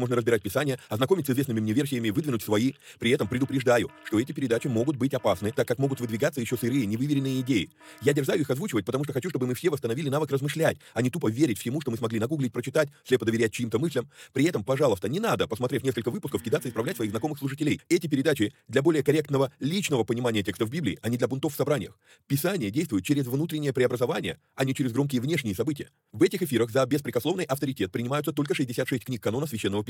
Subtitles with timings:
[0.00, 2.72] можно разбирать Писание, ознакомить с известными мне версиями, выдвинуть свои.
[2.98, 6.86] При этом предупреждаю, что эти передачи могут быть опасны, так как могут выдвигаться еще сырые,
[6.86, 7.70] невыверенные идеи.
[8.02, 11.10] Я дерзаю их озвучивать, потому что хочу, чтобы мы все восстановили навык размышлять, а не
[11.10, 14.10] тупо верить всему, что мы смогли нагуглить, прочитать, слепо доверять чьим-то мыслям.
[14.32, 17.80] При этом, пожалуйста, не надо, посмотрев несколько выпусков, кидаться и исправлять своих знакомых служителей.
[17.88, 21.98] Эти передачи для более корректного личного понимания текстов Библии, а не для бунтов в собраниях.
[22.26, 25.90] Писание действует через внутреннее преобразование, а не через громкие внешние события.
[26.12, 29.89] В этих эфирах за беспрекословный авторитет принимаются только 66 книг канона Священного Писания.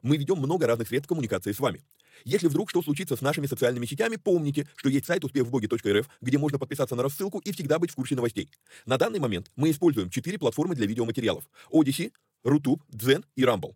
[0.01, 1.81] мы ведем много разных средств коммуникации с вами.
[2.23, 6.59] Если вдруг что случится с нашими социальными сетями, помните, что есть сайт успехвбоге.рф, где можно
[6.59, 8.49] подписаться на рассылку и всегда быть в курсе новостей.
[8.85, 11.43] На данный момент мы используем четыре платформы для видеоматериалов.
[11.71, 12.11] Odyssey,
[12.43, 13.75] Rutube, Zen и Rumble.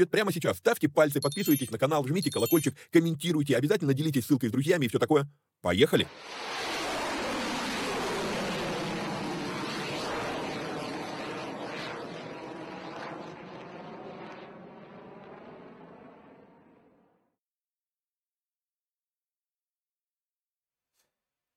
[0.09, 4.85] прямо сейчас ставьте пальцы, подписывайтесь на канал, жмите колокольчик, комментируйте, обязательно делитесь ссылкой с друзьями
[4.85, 5.27] и все такое.
[5.61, 6.07] Поехали!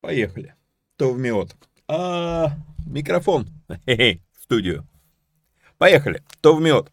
[0.04, 0.54] Поехали.
[0.98, 1.56] То в миот.
[1.88, 2.50] А,
[2.86, 3.48] микрофон.
[3.86, 4.86] Хе-хе, в студию.
[5.78, 6.22] Поехали.
[6.42, 6.92] То в миот.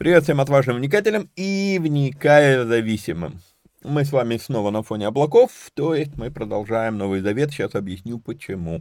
[0.00, 3.42] Привет всем отважным вникателям и вникая зависимым.
[3.84, 8.18] Мы с вами снова на фоне облаков, то есть мы продолжаем Новый Завет, сейчас объясню
[8.18, 8.80] почему.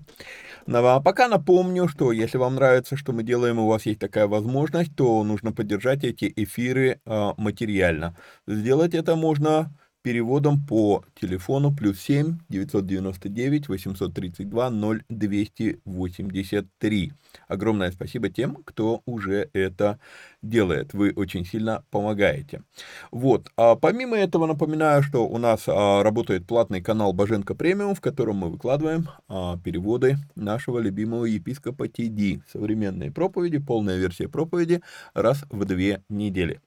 [0.65, 3.99] Но ну, а пока напомню, что если вам нравится, что мы делаем, у вас есть
[3.99, 8.15] такая возможность, то нужно поддержать эти эфиры э, материально.
[8.47, 14.69] Сделать это можно переводом по телефону плюс 7 999 832
[15.09, 17.13] 0283.
[17.47, 19.99] Огромное спасибо тем, кто уже это
[20.41, 20.93] делает.
[20.93, 22.63] Вы очень сильно помогаете.
[23.11, 23.49] Вот.
[23.57, 28.37] А помимо этого напоминаю, что у нас а, работает платный канал Боженко Премиум, в котором
[28.37, 32.41] мы выкладываем а, переводы нашего любимого епископа Тиди.
[32.51, 34.81] Современные проповеди, полная версия проповеди
[35.13, 36.61] раз в две недели.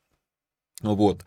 [0.82, 1.24] Вот.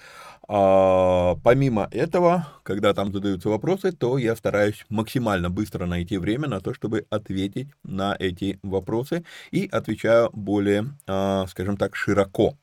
[0.47, 6.59] А, помимо этого, когда там задаются вопросы, то я стараюсь максимально быстро найти время на
[6.59, 12.55] то, чтобы ответить на эти вопросы и отвечаю более, а, скажем так, широко.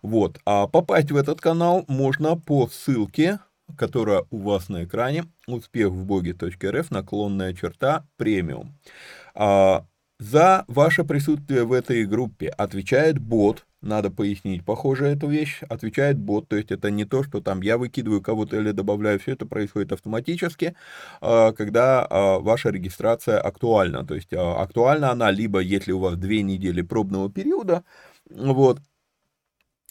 [0.00, 0.38] Вот.
[0.46, 3.40] А попасть в этот канал можно по ссылке,
[3.76, 8.74] которая у вас на экране, успех в боге.рф, наклонная черта, премиум.
[9.34, 9.84] А,
[10.18, 16.48] за ваше присутствие в этой группе отвечает бот, надо пояснить, похоже, эту вещь отвечает бот,
[16.48, 19.92] то есть это не то, что там я выкидываю кого-то или добавляю, все это происходит
[19.92, 20.74] автоматически,
[21.20, 26.16] а, когда а, ваша регистрация актуальна, то есть а, актуальна она либо если у вас
[26.16, 27.84] две недели пробного периода,
[28.30, 28.80] вот,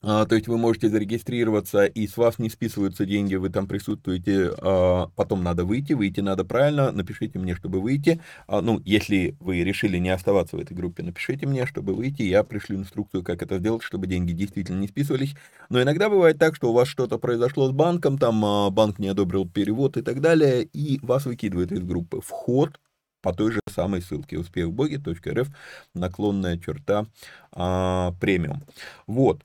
[0.04, 4.52] а, то есть вы можете зарегистрироваться, и с вас не списываются деньги, вы там присутствуете,
[4.60, 8.22] а, потом надо выйти, выйти надо правильно, напишите мне, чтобы выйти.
[8.46, 12.44] А, ну, если вы решили не оставаться в этой группе, напишите мне, чтобы выйти, я
[12.44, 15.34] пришлю инструкцию, как это сделать, чтобы деньги действительно не списывались.
[15.70, 19.50] Но иногда бывает так, что у вас что-то произошло с банком, там банк не одобрил
[19.50, 22.22] перевод и так далее, и вас выкидывают из группы.
[22.22, 22.80] Вход
[23.22, 25.48] по той же самой ссылке успехбоги.рф
[25.94, 27.08] наклонная черта
[27.52, 28.64] а, премиум.
[29.08, 29.44] Вот.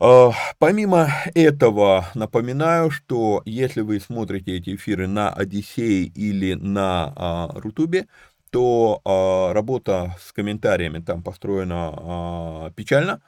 [0.00, 7.50] А, помимо этого, напоминаю, что если вы смотрите эти эфиры на Одиссее или на а,
[7.54, 8.06] Рутубе,
[8.50, 13.20] то а, работа с комментариями там построена печально.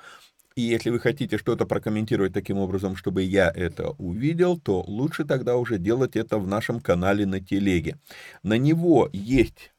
[0.55, 5.56] И если вы хотите что-то прокомментировать таким образом, чтобы я это увидел, то лучше тогда
[5.56, 7.99] уже делать это в нашем канале на телеге.
[8.43, 9.73] На него есть...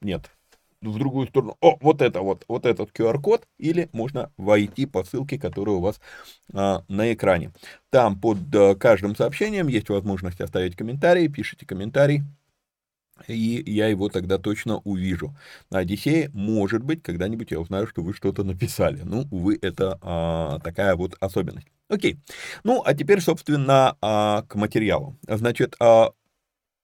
[0.00, 0.30] Нет,
[0.82, 1.56] в другую сторону.
[1.60, 6.00] О, вот это вот, вот этот QR-код, или можно войти по ссылке, которая у вас
[6.52, 7.52] а, на экране.
[7.90, 12.22] Там под а, каждым сообщением есть возможность оставить комментарий, пишите комментарий,
[13.26, 15.34] и я его тогда точно увижу.
[15.70, 19.00] На Одиссее, может быть, когда-нибудь я узнаю, что вы что-то написали.
[19.02, 21.66] Ну, увы, это а, такая вот особенность.
[21.88, 22.18] Окей.
[22.64, 25.16] Ну, а теперь, собственно, а, к материалу.
[25.26, 26.12] Значит, а,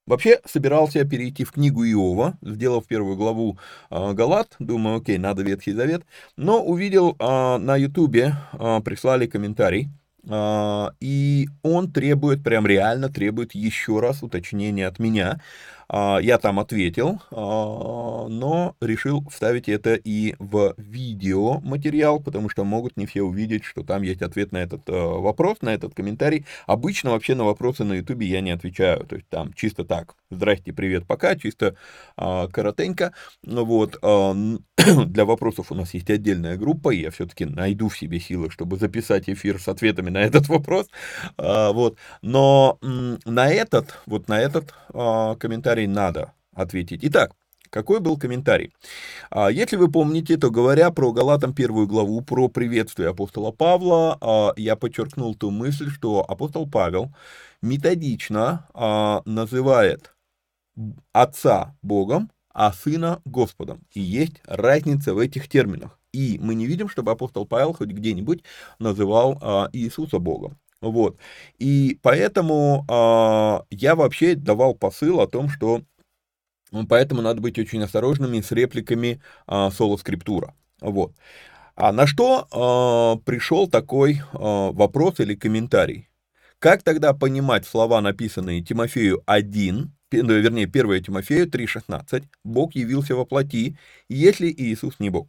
[0.06, 3.58] Вообще собирался перейти в книгу Иова, сделав первую главу
[3.90, 6.02] э, Галат, думаю, окей, надо Ветхий Завет,
[6.36, 9.88] но увидел э, на Ютубе, э, прислали комментарий,
[11.00, 15.38] и он требует, прям реально требует еще раз уточнения от меня,
[15.90, 22.96] я там ответил, а, но решил вставить это и в видео материал, потому что могут
[22.96, 26.46] не все увидеть, что там есть ответ на этот а, вопрос, на этот комментарий.
[26.66, 30.72] Обычно вообще на вопросы на ютубе я не отвечаю, то есть там чисто так, здрасте,
[30.72, 31.76] привет, пока, чисто
[32.16, 33.12] коротенько.
[33.42, 38.20] Ну вот, для вопросов у нас есть отдельная группа, и я все-таки найду в себе
[38.20, 40.88] силы, чтобы записать эфир с ответами на этот вопрос.
[41.36, 47.00] Вот, но на этот, вот на этот комментарий комментарий надо ответить.
[47.02, 47.32] Итак,
[47.70, 48.72] какой был комментарий?
[49.30, 54.52] А, если вы помните, то говоря про Галатам первую главу, про приветствие апостола Павла, а,
[54.56, 57.12] я подчеркнул ту мысль, что апостол Павел
[57.62, 60.14] методично а, называет
[61.12, 63.80] отца Богом, а сына Господом.
[63.92, 65.98] И есть разница в этих терминах.
[66.12, 68.44] И мы не видим, чтобы апостол Павел хоть где-нибудь
[68.78, 70.56] называл Иисуса Богом.
[70.80, 71.18] Вот.
[71.58, 75.82] И поэтому э, я вообще давал посыл о том, что
[76.72, 80.54] ну, поэтому надо быть очень осторожными с репликами э, соло-скриптура.
[80.80, 81.12] Вот.
[81.76, 86.08] А на что э, пришел такой э, вопрос или комментарий?
[86.58, 93.76] Как тогда понимать слова, написанные Тимофею 1, вернее, 1 Тимофею 3,16, «Бог явился во плоти,
[94.08, 95.28] если Иисус не Бог»?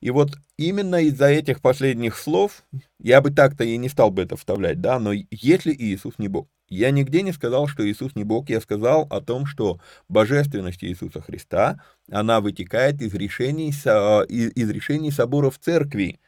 [0.00, 2.64] И вот именно из-за этих последних слов,
[2.98, 6.48] я бы так-то и не стал бы это вставлять, да, но если Иисус не Бог,
[6.68, 11.20] я нигде не сказал, что Иисус не Бог, я сказал о том, что божественность Иисуса
[11.20, 16.20] Христа, она вытекает из решений, из решений соборов церкви,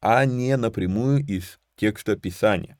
[0.00, 2.78] а не напрямую из текста Писания.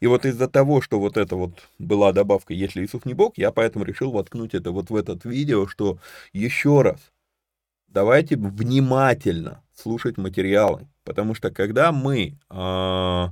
[0.00, 3.52] И вот из-за того, что вот это вот была добавка «Если Иисус не Бог», я
[3.52, 5.98] поэтому решил воткнуть это вот в этот видео, что
[6.32, 7.12] еще раз,
[7.86, 13.26] давайте внимательно слушать материалы, потому что когда мы э,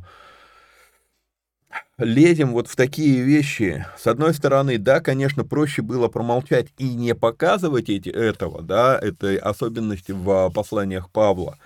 [1.98, 7.14] лезем вот в такие вещи, с одной стороны, да, конечно, проще было промолчать и не
[7.14, 11.58] показывать эти, этого, да, этой особенности в посланиях Павла,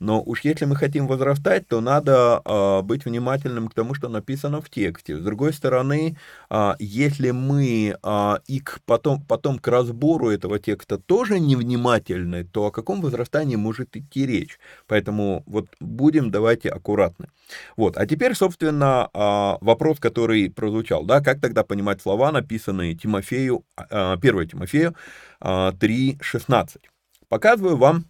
[0.00, 4.60] но уж если мы хотим возрастать, то надо э, быть внимательным к тому, что написано
[4.60, 5.16] в тексте.
[5.16, 6.16] С другой стороны,
[6.50, 12.66] э, если мы э, и к потом, потом к разбору этого текста тоже невнимательны, то
[12.66, 14.60] о каком возрастании может идти речь?
[14.86, 17.28] Поэтому вот будем давайте аккуратны.
[17.76, 23.64] Вот, а теперь, собственно, э, вопрос, который прозвучал, да, как тогда понимать слова, написанные Тимофею,
[23.76, 24.94] э, 1 Тимофею
[25.40, 26.78] э, 3.16.
[27.28, 28.04] Показываю вам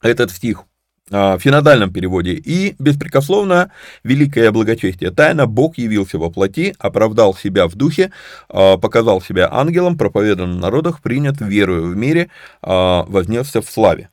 [0.00, 0.64] этот стих
[1.10, 3.70] в синодальном переводе, и беспрекословно
[4.04, 8.10] великое благочестие тайна, Бог явился во плоти, оправдал себя в духе,
[8.48, 12.30] а, показал себя ангелом, проповедан в народах, принят верою в мире,
[12.62, 14.08] а, вознесся в славе.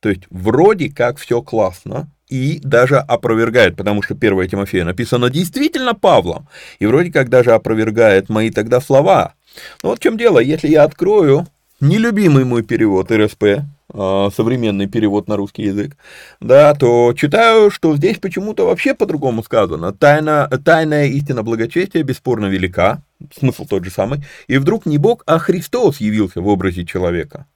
[0.00, 5.94] То есть вроде как все классно, и даже опровергает, потому что 1 Тимофея написано действительно
[5.94, 6.46] Павлом,
[6.78, 9.34] и вроде как даже опровергает мои тогда слова.
[9.82, 11.46] Но вот в чем дело, если я открою
[11.80, 15.96] нелюбимый мой перевод РСП, а, современный перевод на русский язык,
[16.40, 19.92] да, то читаю, что здесь почему-то вообще по-другому сказано.
[19.92, 23.02] Тайна, тайная истина благочестия бесспорно велика,
[23.34, 27.46] смысл тот же самый, и вдруг не Бог, а Христос явился в образе человека.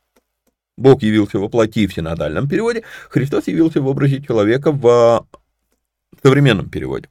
[0.79, 5.27] Бог явился во плоти в синодальном переводе, Христос явился в образе человека в
[6.13, 7.09] в современном переводе.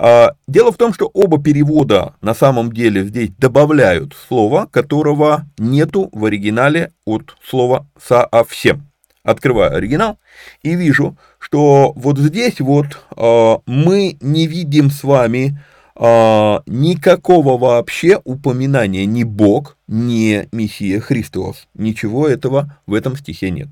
[0.00, 6.08] А, дело в том, что оба перевода на самом деле здесь добавляют слово, которого нету
[6.12, 8.86] в оригинале от слова «совсем».
[9.24, 10.18] Открываю оригинал
[10.62, 12.86] и вижу, что вот здесь вот
[13.16, 15.60] э, мы не видим с вами
[15.96, 21.66] э, никакого вообще упоминания ни Бог, ни Мессия Христос.
[21.74, 23.68] Ничего этого в этом стихе нет.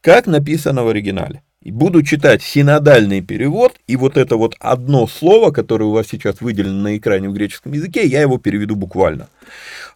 [0.00, 1.43] Как написано в оригинале?
[1.70, 6.82] Буду читать синодальный перевод, и вот это вот одно слово, которое у вас сейчас выделено
[6.82, 9.28] на экране в греческом языке, я его переведу буквально.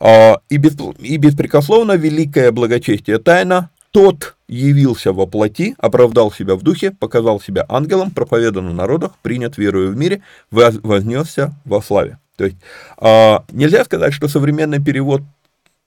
[0.01, 6.63] А, и, без, и беспрекословно великое благочестие тайна, тот явился во плоти, оправдал себя в
[6.63, 12.19] духе, показал себя ангелом, проповедан в народах, принят верою в мире, вознесся во славе.
[12.37, 12.57] То есть
[12.97, 15.23] а, нельзя сказать, что современный перевод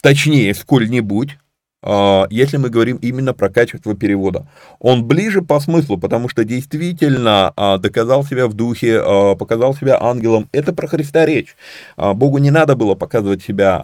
[0.02, 1.38] точнее сколь-нибудь,
[1.84, 4.46] если мы говорим именно про качество перевода.
[4.80, 9.98] Он ближе по смыслу, потому что действительно а, доказал себя в духе, а, показал себя
[10.00, 10.48] ангелом.
[10.52, 11.56] Это про Христа речь.
[11.98, 13.84] Богу не надо было показывать себя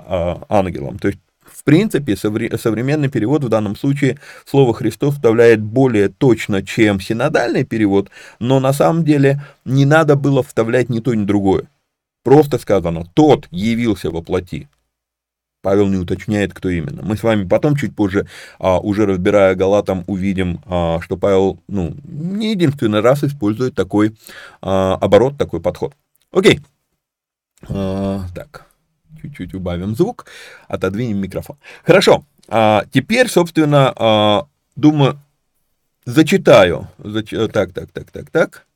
[0.49, 0.99] ангелом.
[0.99, 1.19] То есть
[1.57, 8.09] в принципе, современный перевод в данном случае слово «Христос» вставляет более точно, чем синодальный перевод,
[8.39, 11.63] но на самом деле не надо было вставлять ни то, ни другое.
[12.23, 14.69] Просто сказано «тот явился во плоти».
[15.61, 17.01] Павел не уточняет, кто именно.
[17.03, 18.27] Мы с вами потом, чуть позже,
[18.59, 24.15] а, уже разбирая Галатам, увидим, а, что Павел ну, не единственный раз использует такой
[24.61, 25.93] а, оборот, такой подход.
[26.31, 26.61] Окей.
[27.67, 28.67] Так,
[29.19, 30.27] чуть-чуть убавим звук,
[30.67, 31.57] отодвинем микрофон.
[31.83, 32.23] Хорошо.
[32.91, 34.45] Теперь, собственно,
[34.75, 35.19] думаю,
[36.05, 36.87] зачитаю.
[36.99, 37.31] Зач...
[37.51, 38.66] Так, так, так, так, так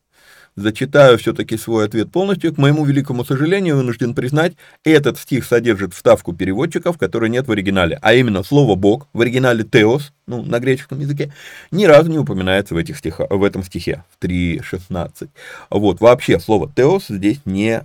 [0.56, 2.54] зачитаю все-таки свой ответ полностью.
[2.54, 4.54] К моему великому сожалению, вынужден признать,
[4.84, 9.64] этот стих содержит вставку переводчиков, которой нет в оригинале, а именно слово «бог» в оригинале
[9.64, 11.34] «теос», ну, на греческом языке,
[11.72, 15.30] ни разу не упоминается в, этих стиха, в этом стихе, в 3.16.
[15.70, 17.84] Вот, вообще слово «теос» здесь не,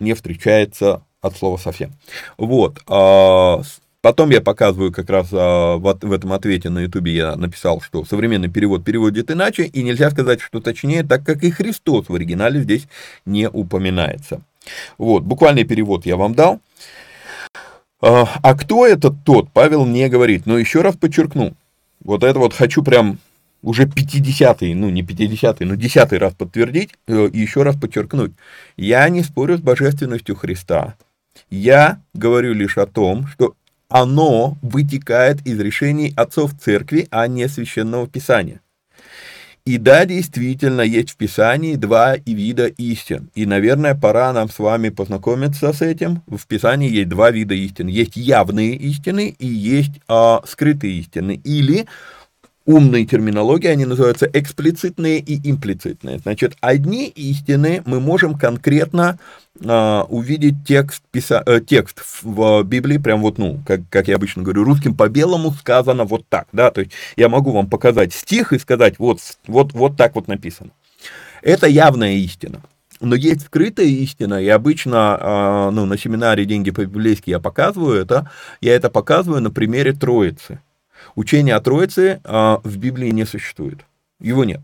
[0.00, 1.92] не встречается от слова совсем.
[2.36, 3.62] Вот, а,
[4.04, 8.04] Потом я показываю как раз а, в, в этом ответе на ютубе я написал, что
[8.04, 12.60] современный перевод переводит иначе, и нельзя сказать, что точнее, так как и Христос в оригинале
[12.60, 12.86] здесь
[13.24, 14.42] не упоминается.
[14.98, 16.60] Вот, буквальный перевод я вам дал.
[18.02, 21.54] А, а кто этот тот, Павел не говорит, но еще раз подчеркну,
[22.04, 23.18] вот это вот хочу прям
[23.62, 28.32] уже 50-й, ну не 50-й, но 10 раз подтвердить э, и еще раз подчеркнуть.
[28.76, 30.94] Я не спорю с божественностью Христа.
[31.48, 33.54] Я говорю лишь о том, что
[33.94, 38.60] оно вытекает из решений отцов церкви, а не священного писания.
[39.64, 43.30] И да, действительно, есть в Писании два вида истин.
[43.36, 46.22] И, наверное, пора нам с вами познакомиться с этим.
[46.26, 47.86] В Писании есть два вида истин.
[47.86, 51.40] Есть явные истины и есть а, скрытые истины.
[51.44, 51.86] Или
[52.66, 56.18] умной терминологии они называются эксплицитные и имплицитные.
[56.18, 59.18] Значит, одни истины мы можем конкретно
[59.64, 64.42] а, увидеть текст, писа, э, текст в Библии, прям вот, ну, как, как я обычно
[64.42, 68.52] говорю, русским по белому сказано вот так, да, то есть я могу вам показать стих
[68.52, 70.70] и сказать, вот, вот, вот так вот написано.
[71.42, 72.62] Это явная истина.
[73.00, 78.30] Но есть скрытая истина, и обычно а, ну, на семинаре «Деньги по-библейски» я показываю это,
[78.60, 80.60] я это показываю на примере Троицы.
[81.14, 83.84] Учение о Троице а, в Библии не существует,
[84.20, 84.60] его нет.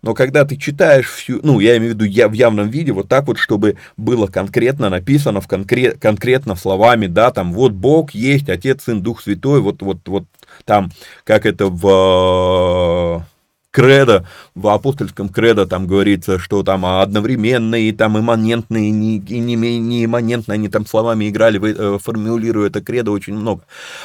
[0.00, 3.08] Но когда ты читаешь всю, ну, я имею в виду я, в явном виде, вот
[3.08, 8.48] так вот, чтобы было конкретно написано, в конкрет, конкретно словами, да, там, вот Бог есть,
[8.48, 10.24] Отец, Сын, Дух Святой, вот, вот, вот
[10.64, 10.92] там,
[11.24, 13.26] как это в
[13.72, 14.24] кредо,
[14.54, 20.68] в апостольском кредо там говорится, что там одновременные, там имманентные, не, не, не имманентные, они
[20.68, 23.62] там словами играли, э, формулируя это кредо очень много.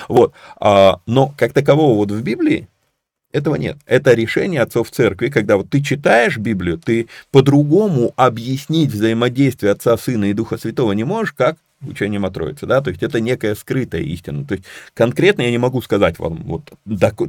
[0.07, 0.33] Вот.
[0.59, 2.67] А, но как такового вот в Библии
[3.31, 3.77] этого нет.
[3.85, 10.25] Это решение отцов церкви, когда вот ты читаешь Библию, ты по-другому объяснить взаимодействие Отца, Сына
[10.25, 14.01] и Духа Святого не можешь, как учением о Троице, да, то есть это некая скрытая
[14.01, 16.71] истина, то есть конкретно я не могу сказать вам вот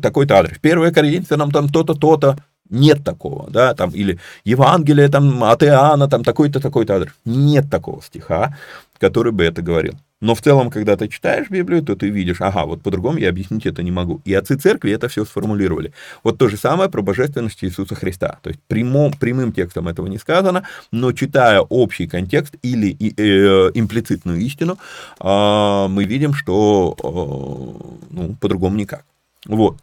[0.00, 0.58] такой-то адрес.
[0.58, 2.38] Первое Коринфянам там то-то, то-то,
[2.70, 7.12] нет такого, да, там, или Евангелие там от Иоанна, там такой-то, такой-то адрес.
[7.24, 8.56] Нет такого стиха,
[8.98, 9.94] который бы это говорил.
[10.20, 13.66] Но в целом, когда ты читаешь Библию, то ты видишь, ага, вот по-другому я объяснить
[13.66, 14.20] это не могу.
[14.24, 15.92] И отцы церкви это все сформулировали.
[16.24, 18.38] Вот то же самое про божественность Иисуса Христа.
[18.42, 24.40] То есть прямом, прямым текстом этого не сказано, но читая общий контекст или э, имплицитную
[24.40, 24.78] истину,
[25.20, 29.04] э, мы видим, что э, ну, по-другому никак.
[29.46, 29.76] Вот.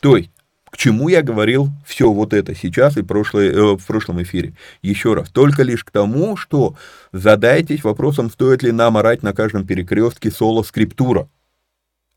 [0.00, 0.30] То есть
[0.72, 4.54] к чему я говорил все вот это сейчас и прошлое, э, в прошлом эфире?
[4.80, 6.76] Еще раз, только лишь к тому, что
[7.12, 11.28] задайтесь вопросом, стоит ли нам орать на каждом перекрестке соло скриптура,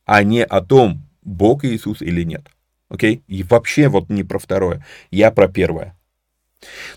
[0.05, 2.47] а не о том, Бог Иисус или нет.
[2.87, 3.23] Окей?
[3.27, 5.93] И вообще вот не про второе, я про первое.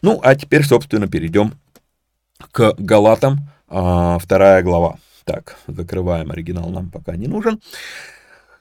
[0.01, 1.55] Ну, а теперь, собственно, перейдем
[2.53, 4.99] к Галатам, а, вторая глава.
[5.25, 7.61] Так, закрываем оригинал, нам пока не нужен.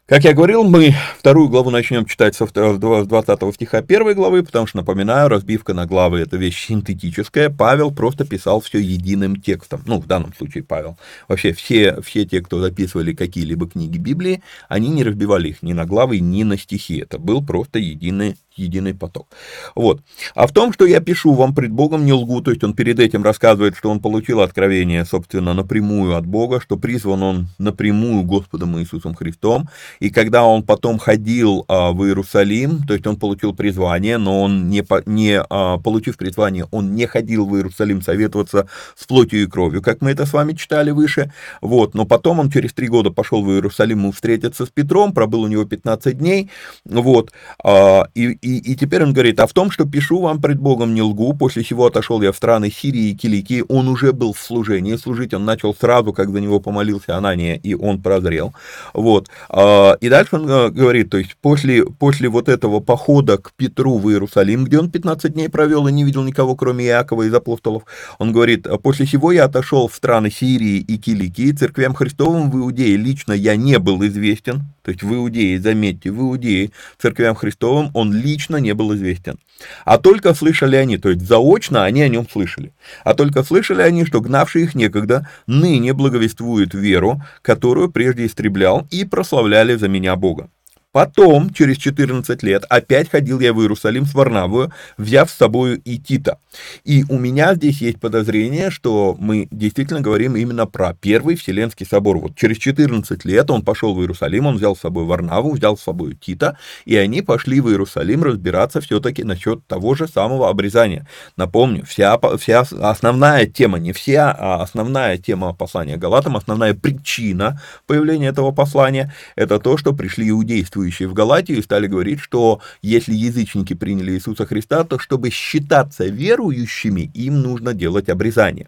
[0.07, 4.77] Как я говорил, мы вторую главу начнем читать со 20 стиха первой главы, потому что,
[4.77, 7.49] напоминаю, разбивка на главы– это вещь синтетическая.
[7.49, 9.83] Павел просто писал все единым текстом.
[9.85, 10.97] Ну, в данном случае Павел.
[11.27, 15.83] Вообще, все, все те, кто записывали какие-либо книги Библии, они не разбивали их ни на
[15.83, 16.99] главы, ни на стихи.
[16.99, 19.27] Это был просто единый единый поток.
[19.75, 20.01] Вот.
[20.35, 22.99] А в том, что я пишу вам пред Богом не лгу, то есть он перед
[22.99, 28.79] этим рассказывает, что он получил откровение, собственно, напрямую от Бога, что призван он напрямую Господом
[28.79, 34.17] Иисусом Христом, и когда он потом ходил а, в Иерусалим, то есть он получил призвание,
[34.17, 39.43] но он не, не а, получив призвание, он не ходил в Иерусалим советоваться с плотью
[39.43, 42.87] и кровью, как мы это с вами читали выше, вот, но потом он через три
[42.87, 46.49] года пошел в Иерусалим встретиться с Петром, пробыл у него 15 дней,
[46.85, 47.31] вот,
[47.63, 50.93] а, и, и, и теперь он говорит, а в том, что пишу вам пред Богом
[50.93, 54.39] не лгу, после чего отошел я в страны Сирии и Киликии, он уже был в
[54.39, 58.53] служении, служить он начал сразу, как за него помолился Анания, и он прозрел,
[58.93, 63.51] вот, а, и дальше он э, говорит, то есть после, после вот этого похода к
[63.55, 67.33] Петру в Иерусалим, где он 15 дней провел и не видел никого, кроме Иакова из
[67.33, 67.83] апостолов,
[68.17, 72.95] он говорит, после чего я отошел в страны Сирии и Киликии, церквям Христовым в Иудее
[72.95, 78.13] лично я не был известен, то есть в Иудее, заметьте, в Иудее, церквям Христовым он
[78.13, 79.37] лично не был известен.
[79.83, 82.71] А только слышали они, то есть заочно они о нем слышали.
[83.03, 89.03] А только слышали они, что гнавший их некогда ныне благовествует веру, которую прежде истреблял, и
[89.03, 90.49] прославляли за меня Бога.
[90.93, 95.97] Потом, через 14 лет, опять ходил я в Иерусалим с Варнавою, взяв с собою и
[95.99, 96.39] Тита.
[96.85, 102.17] И у меня здесь есть подозрение, что мы действительно говорим именно про Первый Вселенский собор.
[102.17, 105.83] Вот через 14 лет он пошел в Иерусалим, он взял с собой Варнаву, взял с
[105.83, 111.05] собой Тита, и они пошли в Иерусалим разбираться все-таки насчет того же самого обрезания.
[111.35, 118.27] Напомню, вся, вся основная тема, не вся, а основная тема послания Галатам, основная причина появления
[118.27, 123.73] этого послания, это то, что пришли иудействующие верующие в Галатию стали говорить, что если язычники
[123.73, 128.67] приняли Иисуса Христа, то чтобы считаться верующими, им нужно делать обрезание.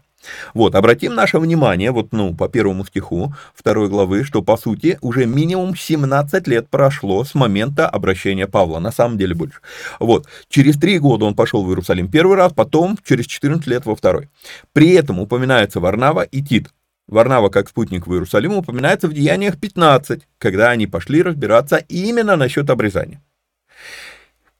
[0.52, 5.24] Вот, обратим наше внимание, вот, ну, по первому стиху второй главы, что, по сути, уже
[5.24, 9.60] минимум 17 лет прошло с момента обращения Павла, на самом деле больше.
[9.98, 13.94] Вот, через три года он пошел в Иерусалим первый раз, потом через 14 лет во
[13.94, 14.28] второй.
[14.74, 16.68] При этом упоминаются Варнава и Тит,
[17.10, 22.70] Варнава как спутник в Иерусалим упоминается в Деяниях 15, когда они пошли разбираться именно насчет
[22.70, 23.20] обрезания.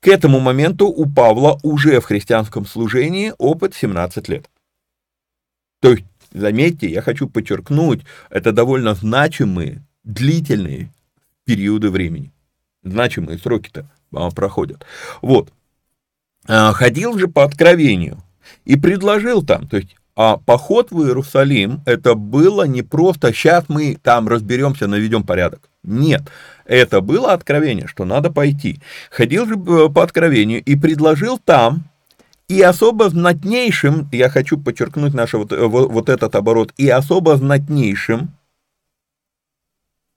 [0.00, 4.50] К этому моменту у Павла уже в христианском служении опыт 17 лет.
[5.80, 10.92] То есть, заметьте, я хочу подчеркнуть, это довольно значимые, длительные
[11.44, 12.32] периоды времени.
[12.82, 14.84] Значимые сроки-то а, проходят.
[15.22, 15.52] Вот.
[16.48, 18.20] А, ходил же по откровению
[18.64, 23.96] и предложил там, то есть а поход в Иерусалим, это было не просто «сейчас мы
[24.02, 25.70] там разберемся, наведем порядок».
[25.82, 26.24] Нет,
[26.66, 28.82] это было откровение, что надо пойти.
[29.10, 31.84] Ходил же э, по откровению и предложил там,
[32.48, 37.38] и особо знатнейшим, я хочу подчеркнуть наш вот, э, вот, вот этот оборот, и особо
[37.38, 38.28] знатнейшим,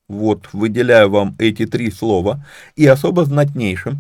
[0.10, 4.00] вот выделяю вам эти три слова, и особо знатнейшим,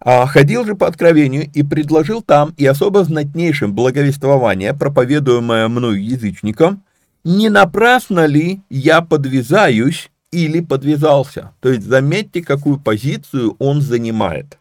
[0.00, 6.82] а ходил же по откровению и предложил там и особо знатнейшим благовествование, проповедуемое мною язычникам,
[7.22, 11.52] не напрасно ли я подвязаюсь или подвязался.
[11.60, 14.58] То есть заметьте, какую позицию он занимает.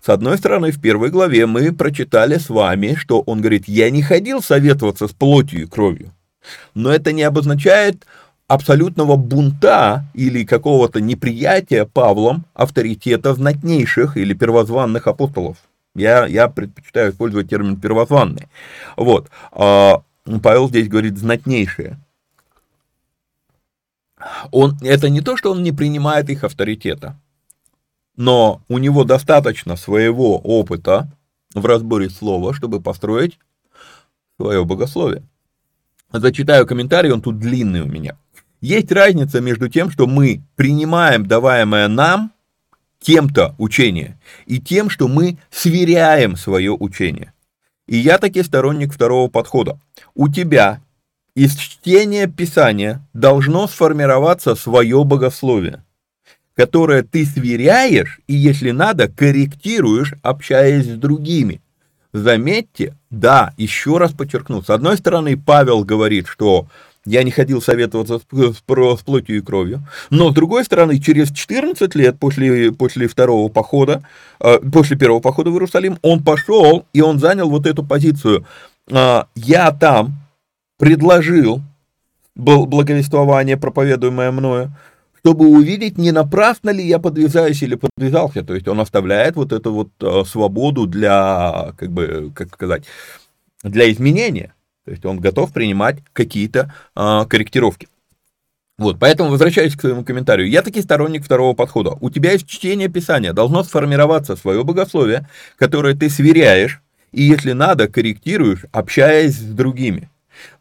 [0.00, 4.02] С одной стороны, в первой главе мы прочитали с вами, что он говорит, я не
[4.02, 6.12] ходил советоваться с плотью и кровью.
[6.74, 8.06] Но это не обозначает,
[8.48, 15.58] абсолютного бунта или какого-то неприятия Павлом авторитета знатнейших или первозванных апостолов.
[15.94, 18.48] Я, я предпочитаю использовать термин первозванный.
[18.96, 19.30] Вот.
[19.52, 20.02] А
[20.42, 21.98] Павел здесь говорит знатнейшие.
[24.50, 27.16] Он, это не то, что он не принимает их авторитета,
[28.16, 31.08] но у него достаточно своего опыта
[31.54, 33.38] в разборе слова, чтобы построить
[34.40, 35.22] свое богословие.
[36.12, 38.16] Зачитаю комментарий, он тут длинный у меня.
[38.60, 42.32] Есть разница между тем, что мы принимаем даваемое нам
[43.00, 47.32] кем-то учение, и тем, что мы сверяем свое учение.
[47.86, 49.78] И я таки сторонник второго подхода.
[50.14, 50.80] У тебя
[51.34, 55.84] из чтения Писания должно сформироваться свое богословие,
[56.54, 61.62] которое ты сверяешь и, если надо, корректируешь, общаясь с другими.
[62.12, 66.66] Заметьте, да, еще раз подчеркну, с одной стороны, Павел говорит, что
[67.08, 69.82] я не ходил советоваться с, с плотью и кровью.
[70.10, 74.02] Но, с другой стороны, через 14 лет после, после второго похода,
[74.40, 78.44] э, после первого похода в Иерусалим, он пошел и он занял вот эту позицию.
[78.90, 80.16] Э, я там
[80.78, 81.62] предложил
[82.36, 84.72] благовествование, проповедуемое мною,
[85.18, 88.44] чтобы увидеть, не напрасно ли я подвязаюсь или подвязался.
[88.44, 92.84] То есть он оставляет вот эту вот э, свободу для, как бы, как сказать,
[93.62, 94.52] для изменения.
[94.88, 97.88] То есть он готов принимать какие-то а, корректировки.
[98.78, 101.90] Вот, поэтому возвращаясь к своему комментарию, я таки сторонник второго подхода.
[102.00, 106.80] У тебя есть чтение Писания, должно сформироваться свое богословие, которое ты сверяешь,
[107.12, 110.08] и если надо, корректируешь, общаясь с другими.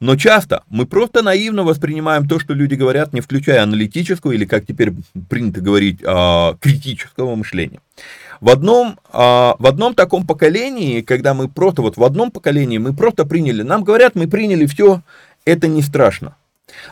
[0.02, 4.66] Но часто мы просто наивно воспринимаем то, что люди говорят, не включая аналитического или, как
[4.66, 4.92] теперь
[5.30, 7.80] принято говорить, а, критического мышления.
[8.41, 12.93] В одном, а, в одном таком поколении, когда мы просто, вот в одном поколении мы
[12.93, 15.02] просто приняли, нам говорят, мы приняли все,
[15.45, 16.36] это не страшно.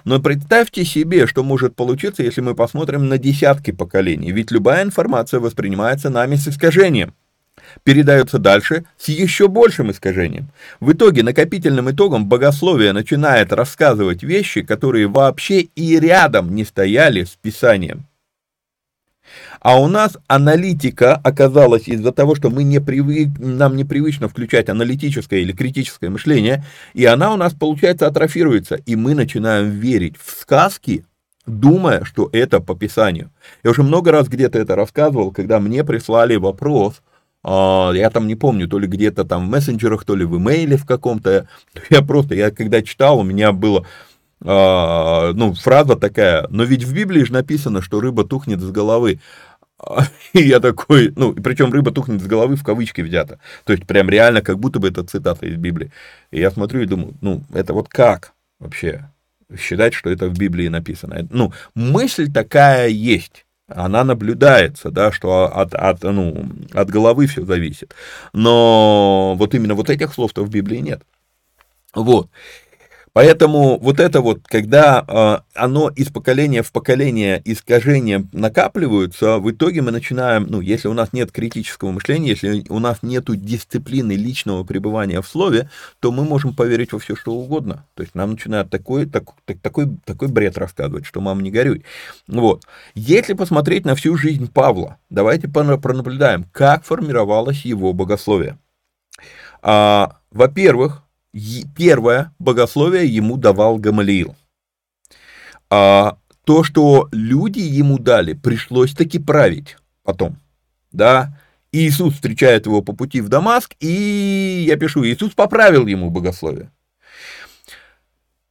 [0.05, 5.39] Но представьте себе, что может получиться, если мы посмотрим на десятки поколений, ведь любая информация
[5.39, 7.13] воспринимается нами с искажением
[7.83, 10.47] передается дальше с еще большим искажением.
[10.79, 17.37] В итоге, накопительным итогом, богословие начинает рассказывать вещи, которые вообще и рядом не стояли с
[17.41, 18.05] Писанием.
[19.59, 25.39] А у нас аналитика оказалась из-за того, что мы не привык, нам непривычно включать аналитическое
[25.39, 31.05] или критическое мышление, и она у нас, получается, атрофируется, и мы начинаем верить в сказки,
[31.45, 33.31] думая, что это по Писанию.
[33.63, 37.01] Я уже много раз где-то это рассказывал, когда мне прислали вопрос–
[37.47, 40.77] а, я там не помню, то ли где-то там в мессенджерах, то ли в имейле
[40.77, 41.47] в каком-то,
[41.91, 43.85] я просто, я когда читал, у меня было,
[44.45, 49.19] а, ну, фраза такая, но ведь в Библии же написано, что рыба тухнет с головы,
[50.33, 54.09] и я такой, ну, причем рыба тухнет с головы в кавычки взята, то есть прям
[54.09, 55.91] реально как будто бы это цитата из Библии,
[56.31, 59.09] и я смотрю и думаю, ну, это вот как вообще
[59.57, 65.73] считать, что это в Библии написано, ну, мысль такая есть, она наблюдается, да, что от,
[65.73, 67.95] от, ну, от головы все зависит.
[68.31, 71.01] Но вот именно вот этих слов-то в Библии нет.
[71.95, 72.29] Вот.
[73.15, 79.81] Поэтому вот это вот, когда э, оно из поколения в поколение искажения накапливаются, в итоге
[79.81, 84.65] мы начинаем, ну, если у нас нет критического мышления, если у нас нет дисциплины личного
[84.65, 85.69] пребывания в слове,
[86.01, 87.85] то мы можем поверить во все, что угодно.
[87.93, 89.29] То есть нам начинают такой, так,
[89.61, 91.85] такой, такой бред рассказывать, что мам не горюй.
[92.27, 92.65] Вот.
[92.95, 98.57] Если посмотреть на всю жизнь Павла, давайте пронаблюдаем, как формировалось его богословие.
[99.61, 101.04] А, во-первых,
[101.75, 104.35] первое богословие ему давал Гамалиил.
[105.69, 110.37] А то, что люди ему дали, пришлось таки править потом.
[110.91, 111.37] Да,
[111.71, 116.71] Иисус встречает его по пути в Дамаск, и я пишу, Иисус поправил ему богословие.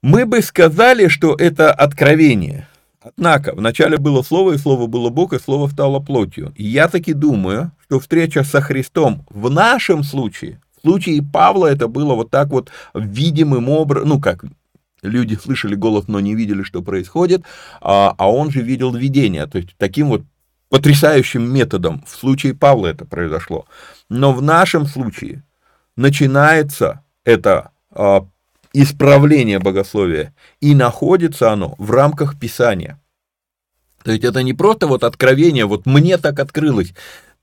[0.03, 2.69] Мы бы сказали, что это откровение.
[3.01, 6.53] Однако, вначале было Слово, и Слово было Бог, и Слово стало плотью.
[6.57, 12.15] И я таки думаю, что встреча со Христом в нашем случае случае Павла это было
[12.15, 14.45] вот так вот видимым образом, ну как,
[15.03, 17.43] люди слышали голос, но не видели, что происходит,
[17.81, 20.23] а, а он же видел видение, то есть таким вот
[20.69, 23.67] потрясающим методом в случае Павла это произошло.
[24.09, 25.45] Но в нашем случае
[25.97, 28.27] начинается это а,
[28.73, 33.01] исправление богословия, и находится оно в рамках Писания.
[34.03, 36.93] То есть это не просто вот откровение, вот мне так открылось,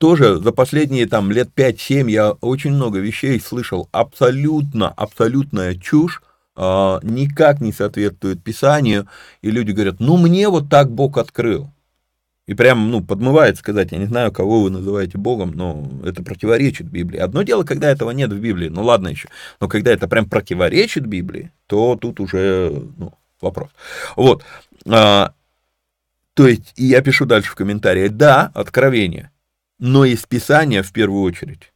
[0.01, 3.87] тоже за последние там лет 5-7 я очень много вещей слышал.
[3.91, 6.23] Абсолютно, абсолютная чушь,
[6.57, 9.07] э, никак не соответствует Писанию.
[9.43, 11.69] И люди говорят, ну мне вот так Бог открыл.
[12.47, 16.87] И прям, ну, подмывает сказать, я не знаю, кого вы называете Богом, но это противоречит
[16.87, 17.19] Библии.
[17.19, 21.05] Одно дело, когда этого нет в Библии, ну ладно еще, но когда это прям противоречит
[21.05, 23.69] Библии, то тут уже, ну, вопрос.
[24.15, 24.43] Вот,
[24.89, 25.33] а,
[26.33, 29.29] то есть, и я пишу дальше в комментарии, да, откровение,
[29.81, 31.73] но из Писания в первую очередь.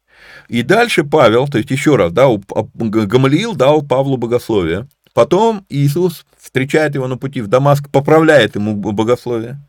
[0.48, 2.28] И дальше Павел, то есть еще раз, да,
[2.74, 4.88] Гамалиил дал Павлу богословие.
[5.14, 9.60] Потом Иисус встречает его на пути в Дамаск, поправляет ему богословие.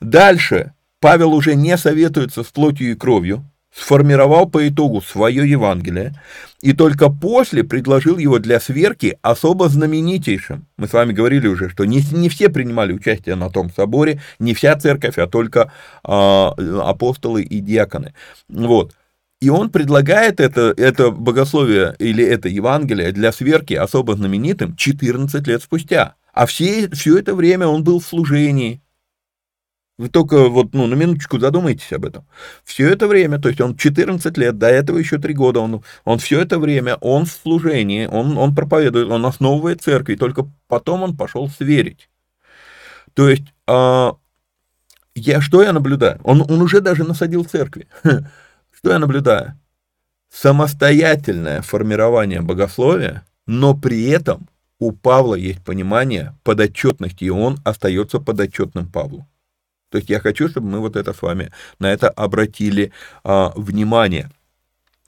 [0.00, 3.44] Дальше Павел уже не советуется с плотью и кровью,
[3.80, 6.14] сформировал по итогу свое Евангелие
[6.60, 10.66] и только после предложил его для сверки особо знаменитейшим.
[10.76, 14.54] Мы с вами говорили уже, что не, не все принимали участие на том соборе, не
[14.54, 15.72] вся церковь, а только
[16.04, 18.12] э, апостолы и диаконы.
[18.48, 18.94] Вот.
[19.40, 25.62] И он предлагает это, это богословие или это Евангелие для сверки особо знаменитым 14 лет
[25.62, 26.14] спустя.
[26.34, 28.82] А все, все это время он был в служении,
[30.00, 32.24] Вы только вот, ну, на минуточку задумайтесь об этом.
[32.64, 36.18] Все это время, то есть он 14 лет, до этого еще 3 года, он, он
[36.18, 41.02] все это время, он в служении, он, он проповедует, он основывает церковь, и только потом
[41.02, 42.08] он пошел сверить.
[43.12, 44.16] То есть, а,
[45.14, 46.18] я, что я наблюдаю?
[46.24, 47.86] Он, он уже даже насадил церкви.
[48.02, 49.58] Что я наблюдаю?
[50.32, 58.90] Самостоятельное формирование богословия, но при этом у Павла есть понимание подотчетности, и он остается подотчетным
[58.90, 59.26] Павлу.
[59.90, 62.92] То есть я хочу, чтобы мы вот это с вами на это обратили
[63.24, 64.30] а, внимание.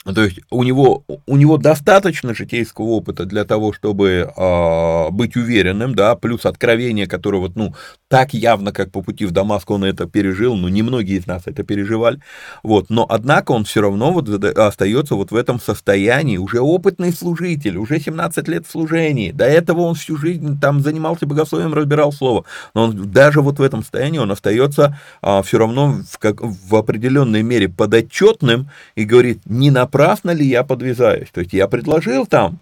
[0.04, 5.94] То есть у него, у него достаточно житейского опыта для того, чтобы э, быть уверенным,
[5.94, 7.74] да, плюс откровение, которое вот, ну,
[8.08, 11.62] так явно, как по пути в Дамаск он это пережил, ну, немногие из нас это
[11.62, 12.20] переживали,
[12.64, 17.76] вот, но однако он все равно вот остается вот в этом состоянии, уже опытный служитель,
[17.76, 22.44] уже 17 лет в служении, до этого он всю жизнь там занимался богословием, разбирал слово,
[22.74, 26.74] но он даже вот в этом состоянии он остается а, все равно в, как, в
[26.74, 31.28] определенной мере подотчетным и говорит, не на напрасно ли я подвязаюсь?
[31.32, 32.58] То есть я предложил там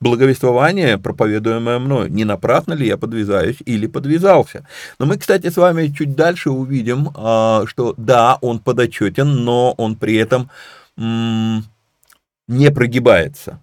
[0.00, 4.66] благовествование, проповедуемое мной, не напрасно ли я подвязаюсь или подвязался.
[4.98, 9.96] Но мы, кстати, с вами чуть дальше увидим, а, что да, он подотчетен, но он
[9.96, 10.50] при этом
[10.98, 13.58] не прогибается.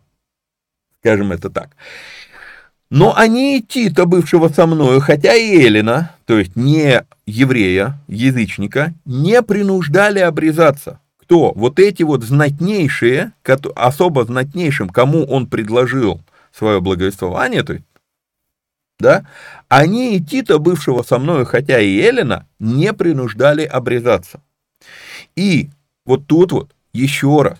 [0.99, 1.69] Скажем это так.
[2.89, 9.41] Но они Тита, бывшего со мною, хотя и Эллина, то есть не еврея, язычника, не
[9.41, 13.31] принуждали обрезаться кто вот эти вот знатнейшие,
[13.75, 16.21] особо знатнейшим, кому он предложил
[16.53, 17.85] свое благовествование, то есть,
[18.99, 19.25] да,
[19.69, 24.41] они и Тита, бывшего со мной, хотя и Елена, не принуждали обрезаться.
[25.35, 25.69] И
[26.05, 27.57] вот тут вот еще раз,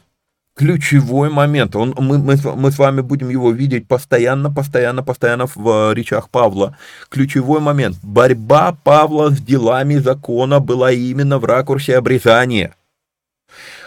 [0.56, 5.93] ключевой момент, он, мы, мы, мы с вами будем его видеть постоянно, постоянно, постоянно в
[5.93, 6.78] речах Павла.
[7.10, 12.76] Ключевой момент, борьба Павла с делами закона была именно в ракурсе обрезания–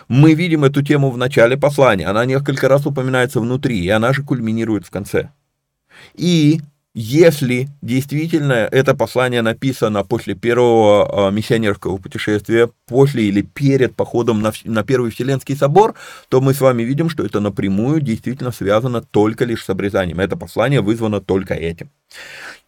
[0.09, 4.23] мы видим эту тему в начале послания, она несколько раз упоминается внутри, и она же
[4.23, 5.31] кульминирует в конце.
[6.15, 6.61] И
[6.99, 14.51] если действительно это послание написано после первого э, миссионерского путешествия, после или перед походом на,
[14.65, 15.95] на Первый Вселенский собор,
[16.31, 20.21] то мы с вами видим, что это напрямую действительно связано только лишь с обрезанием.
[20.21, 21.91] Это послание вызвано только этим.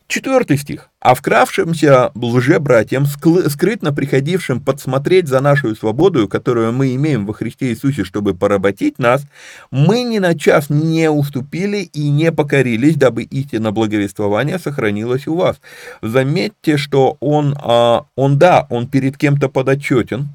[0.09, 0.88] Четвертый стих.
[1.01, 8.05] «А вкравшимся лже-братьям, скрытно приходившим подсмотреть за нашу свободу, которую мы имеем во Христе Иисусе,
[8.05, 9.27] чтобы поработить нас,
[9.71, 15.61] мы ни на час не уступили и не покорились, дабы истина благовествования сохранилась у вас».
[16.01, 20.29] Заметьте, что он, а, он да, он перед кем-то подотчетен,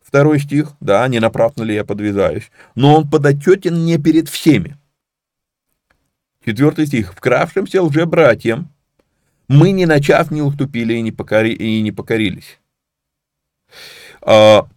[0.00, 4.78] Второй стих, да, не направно ли я подвязаюсь, но он подотчетен не перед всеми.
[6.46, 7.12] Четвертый стих.
[7.14, 8.70] «Вкравшимся лже-братьям,
[9.48, 12.58] мы ни на час не уступили и не, покори, и не покорились.
[14.20, 14.68] А,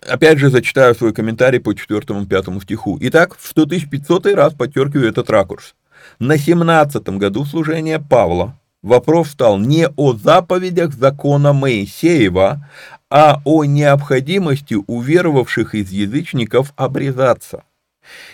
[0.00, 2.98] опять же, зачитаю свой комментарий по 4-5 стиху.
[3.00, 5.74] Итак, в 100 500 раз подчеркиваю этот ракурс.
[6.18, 12.68] На 17 году служения Павла вопрос стал не о заповедях закона Моисеева,
[13.08, 17.62] а о необходимости уверовавших из язычников обрезаться–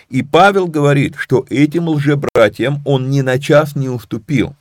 [0.09, 4.55] и Павел говорит, что этим лжебратьям он ни на час не уступил.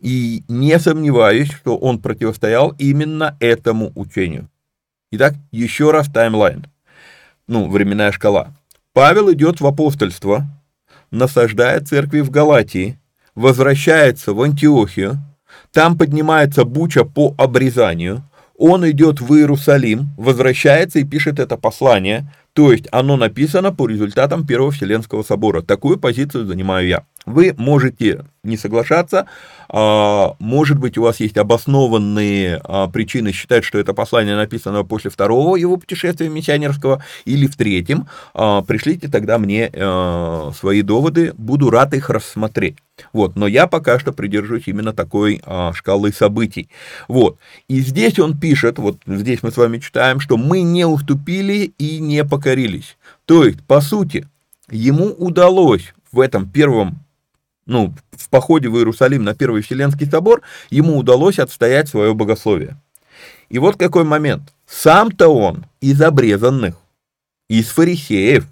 [0.00, 4.48] И не сомневаюсь, что он противостоял именно этому учению.
[5.10, 6.66] Итак, еще раз таймлайн.
[7.46, 8.52] Ну, временная шкала.
[8.92, 10.46] Павел идет в апостольство,
[11.10, 12.98] насаждает церкви в Галатии,
[13.34, 15.18] возвращается в Антиохию,
[15.72, 18.22] там поднимается буча по обрезанию,
[18.58, 24.46] он идет в Иерусалим, возвращается и пишет это послание, то есть оно написано по результатам
[24.46, 25.60] Первого Вселенского собора.
[25.60, 27.04] Такую позицию занимаю я.
[27.26, 29.26] Вы можете не соглашаться,
[29.68, 35.10] а, может быть, у вас есть обоснованные а, причины считать, что это послание написано после
[35.10, 38.06] второго его путешествия миссионерского или в третьем.
[38.32, 39.70] А, пришлите тогда мне
[40.54, 42.76] свои доводы, буду рад их рассмотреть.
[43.12, 45.42] Вот, но я пока что придерживаюсь именно такой
[45.74, 46.70] шкалы событий.
[47.08, 51.74] Вот, и здесь он пишет, вот здесь мы с вами читаем, что мы не уступили
[51.78, 52.96] и не покорились.
[53.24, 54.28] То есть, по сути,
[54.70, 57.00] ему удалось в этом первом
[57.66, 62.76] ну, в походе в Иерусалим на Первый Вселенский собор, ему удалось отстоять свое богословие.
[63.48, 64.54] И вот какой момент.
[64.66, 66.76] Сам-то он из обрезанных,
[67.48, 68.46] из фарисеев,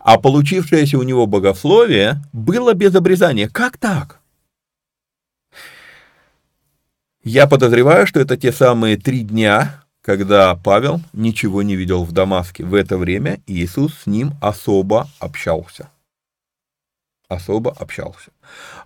[0.00, 3.48] а получившееся у него богословие было без обрезания.
[3.48, 4.20] Как так?
[7.24, 12.64] Я подозреваю, что это те самые три дня, когда Павел ничего не видел в Дамаске.
[12.64, 15.90] В это время Иисус с ним особо общался
[17.28, 18.30] особо общался.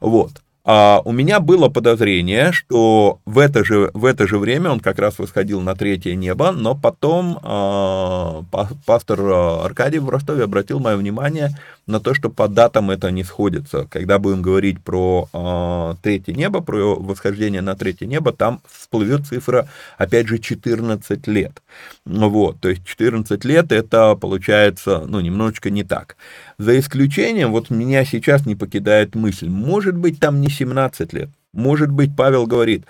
[0.00, 0.32] Вот.
[0.64, 4.98] а у меня было подозрение, что в это же, в это же время он как
[4.98, 8.44] раз восходил на третье небо, но потом а,
[8.84, 9.20] пастор
[9.64, 11.56] Аркадий в Ростове обратил мое внимание
[11.90, 13.86] на то, что по датам это не сходится.
[13.90, 19.68] Когда будем говорить про а, третье небо, про восхождение на третье небо, там всплывет цифра,
[19.98, 21.62] опять же, 14 лет.
[22.04, 26.16] Вот, то есть 14 лет это получается, ну, немножечко не так.
[26.58, 31.90] За исключением, вот меня сейчас не покидает мысль, может быть, там не 17 лет, может
[31.90, 32.84] быть, Павел говорит,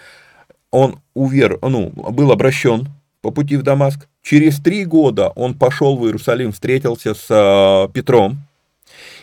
[0.71, 2.89] он увер, ну, был обращен
[3.23, 8.39] по пути в Дамаск, через три года он пошел в Иерусалим, встретился с э, Петром,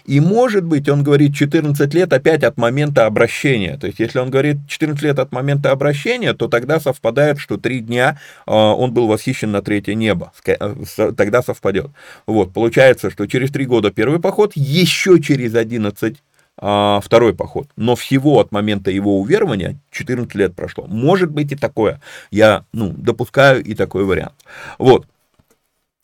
[0.08, 3.78] и может быть, он говорит 14 лет опять от момента обращения.
[3.78, 7.82] То есть, если он говорит 14 лет от момента обращения, то тогда совпадает, что три
[7.82, 10.32] дня э, он был восхищен на третье небо.
[10.46, 10.76] Э,
[11.16, 11.88] тогда совпадет.
[12.26, 16.18] Вот, получается, что через три года первый поход, еще через 11
[16.60, 17.68] а, второй поход.
[17.76, 20.88] Но всего от момента его уверования 14 лет прошло.
[20.88, 22.02] Может быть и такое.
[22.32, 24.34] Я ну, допускаю и такой вариант.
[24.80, 25.06] Вот.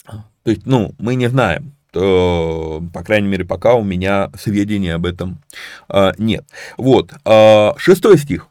[0.05, 5.39] То есть, ну, мы не знаем по крайней мере, пока у меня сведений об этом
[5.87, 6.45] а, нет.
[6.77, 8.47] Вот, а, шестой стих.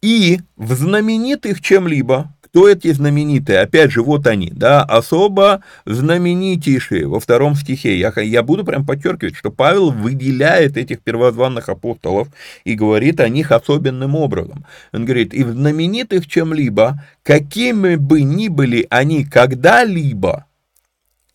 [0.00, 3.60] «И в знаменитых чем-либо, кто эти знаменитые?
[3.60, 7.98] Опять же, вот они, да, особо знаменитейшие во втором стихе.
[7.98, 12.28] Я, я буду прям подчеркивать, что Павел выделяет этих первозванных апостолов
[12.64, 14.64] и говорит о них особенным образом.
[14.92, 20.46] Он говорит, и в знаменитых чем-либо, какими бы ни были они когда-либо,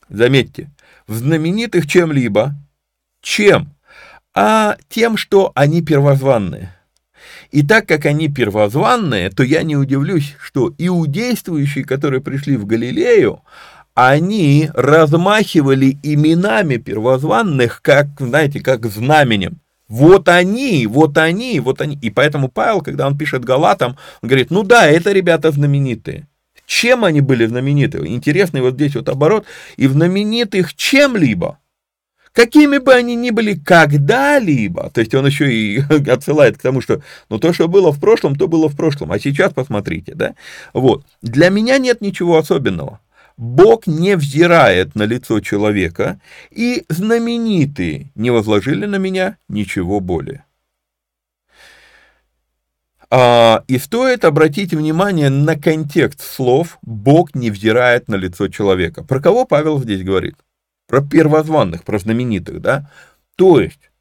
[0.09, 0.71] заметьте,
[1.07, 2.55] знаменитых чем-либо.
[3.21, 3.73] Чем?
[4.35, 6.75] А тем, что они первозванные.
[7.51, 13.41] И так как они первозванные, то я не удивлюсь, что иудействующие, которые пришли в Галилею,
[13.93, 19.59] они размахивали именами первозванных, как, знаете, как знаменем.
[19.87, 21.99] Вот они, вот они, вот они.
[22.01, 26.27] И поэтому Павел, когда он пишет Галатам, он говорит, ну да, это ребята знаменитые.
[26.75, 27.99] Чем они были знамениты?
[27.99, 29.45] Интересный вот здесь вот оборот.
[29.77, 31.59] И знаменитых чем-либо,
[32.31, 37.03] какими бы они ни были когда-либо, то есть он еще и отсылает к тому, что
[37.29, 40.33] ну то, что было в прошлом, то было в прошлом, а сейчас посмотрите, да,
[40.73, 42.99] вот, для меня нет ничего особенного.
[43.37, 50.43] Бог не взирает на лицо человека, и знаменитые не возложили на меня ничего более.
[53.15, 59.03] А, и стоит обратить внимание на контекст слов «Бог не взирает на лицо человека».
[59.03, 60.33] Про кого Павел здесь говорит?
[60.87, 62.89] Про первозванных, про знаменитых, да?
[63.35, 63.91] То есть,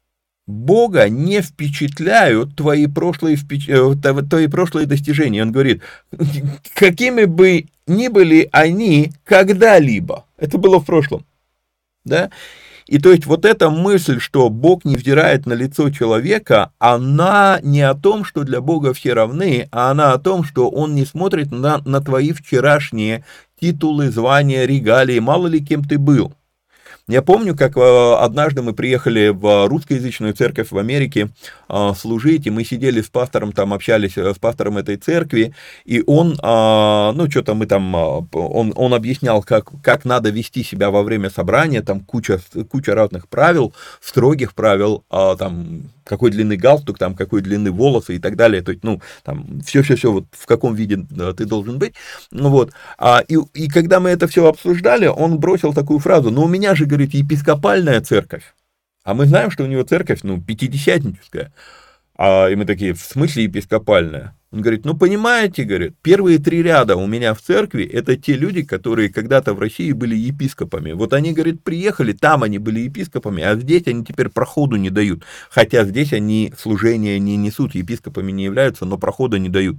[0.47, 3.69] Бога не впечатляют твои прошлые, впеч...
[3.69, 3.93] Э,
[4.27, 5.43] твои прошлые достижения.
[5.43, 5.83] Он говорит,
[6.73, 10.25] какими бы ни были они когда-либо.
[10.37, 11.23] Это было в прошлом.
[12.03, 12.31] Да?
[12.87, 17.81] И то есть вот эта мысль, что Бог не взирает на лицо человека, она не
[17.81, 21.51] о том, что для Бога все равны, а она о том, что Он не смотрит
[21.51, 23.23] на, на твои вчерашние
[23.59, 26.33] титулы, звания, регалии, мало ли кем ты был.
[27.09, 31.31] Я помню, как э, однажды мы приехали в русскоязычную церковь в Америке
[31.67, 36.01] э, служить, и мы сидели с пастором, там общались э, с пастором этой церкви, и
[36.07, 41.29] он, ну, что-то мы там, он, он объяснял, как, как надо вести себя во время
[41.29, 42.39] собрания, там куча,
[42.69, 48.35] куча разных правил, строгих правил, там, какой длины галстук, там, какой длины волосы и так
[48.35, 50.97] далее, то есть, ну, там, все-все-все, вот в каком виде
[51.37, 51.93] ты должен быть,
[52.31, 56.43] ну, вот, а, и, и когда мы это все обсуждали, он бросил такую фразу, ну,
[56.43, 58.53] у меня же, говорит, епископальная церковь,
[59.03, 61.53] а мы знаем, что у него церковь, ну, пятидесятническая,
[62.15, 64.35] а, и мы такие, в смысле епископальная?
[64.53, 68.61] Он говорит, ну понимаете, говорит, первые три ряда у меня в церкви, это те люди,
[68.61, 70.91] которые когда-то в России были епископами.
[70.91, 75.23] Вот они, говорит, приехали, там они были епископами, а здесь они теперь проходу не дают.
[75.49, 79.77] Хотя здесь они служения не несут, епископами не являются, но прохода не дают.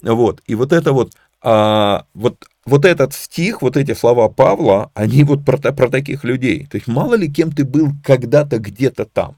[0.00, 5.24] Вот, и вот это вот, а, вот вот этот стих, вот эти слова Павла, они
[5.24, 6.66] вот про, про таких людей.
[6.70, 9.36] То есть мало ли кем ты был когда-то где-то там.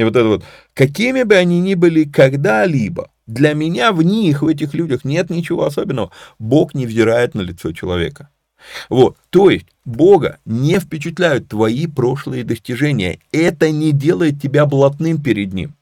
[0.00, 4.46] И вот это вот, какими бы они ни были когда-либо, для меня в них, в
[4.46, 6.10] этих людях нет ничего особенного.
[6.38, 8.30] Бог не взирает на лицо человека.
[8.88, 13.18] Вот, то есть Бога не впечатляют твои прошлые достижения.
[13.30, 15.74] Это не делает тебя блатным перед Ним.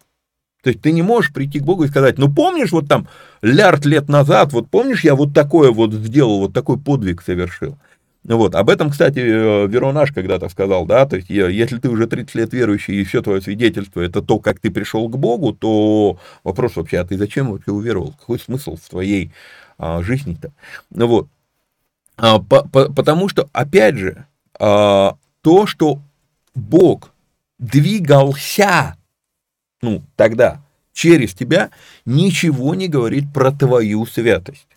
[0.64, 3.06] То есть ты не можешь прийти к Богу и сказать, ну помнишь вот там
[3.40, 7.78] лярд лет назад, вот помнишь я вот такое вот сделал, вот такой подвиг совершил.
[8.28, 8.54] Вот.
[8.54, 12.52] Об этом, кстати, э, Веронаш когда-то сказал, да, то есть если ты уже 30 лет
[12.52, 16.98] верующий, и все твое свидетельство это то, как ты пришел к Богу, то вопрос вообще,
[16.98, 18.12] а ты зачем вообще уверовал?
[18.20, 19.32] Какой смысл в твоей
[19.78, 20.52] а, жизни-то?
[20.90, 21.28] Ну вот.
[22.18, 24.26] А, по, по, потому что, опять же,
[24.60, 25.98] а, то, что
[26.54, 27.12] Бог
[27.58, 28.98] двигался
[29.80, 30.60] ну, тогда,
[30.92, 31.70] через тебя,
[32.04, 34.67] ничего не говорит про твою святость.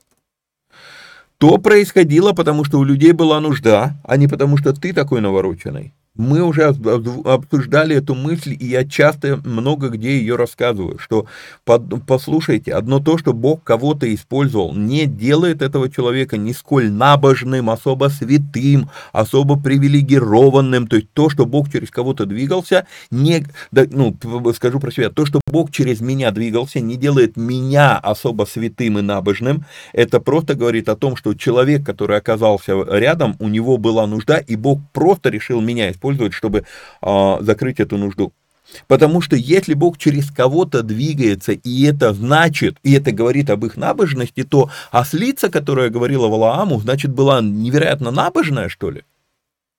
[1.41, 5.91] То происходило, потому что у людей была нужда, а не потому что ты такой навороченный.
[6.17, 11.25] Мы уже обсуждали эту мысль, и я часто много где ее рассказываю, что
[11.63, 18.09] послушайте, одно то, что Бог кого-то использовал, не делает этого человека ни сколь набожным, особо
[18.09, 24.13] святым, особо привилегированным, то есть то, что Бог через кого-то двигался, не, да, ну,
[24.53, 29.01] скажу про себя, то, что Бог через меня двигался, не делает меня особо святым и
[29.01, 34.39] набожным, это просто говорит о том, что человек, который оказался рядом, у него была нужда,
[34.39, 36.65] и Бог просто решил меня использовать, чтобы
[37.01, 38.33] э, закрыть эту нужду.
[38.87, 43.75] Потому что если Бог через кого-то двигается, и это значит, и это говорит об их
[43.75, 49.03] набожности, то ослица, которая говорила Валааму, значит, была невероятно набожная, что ли?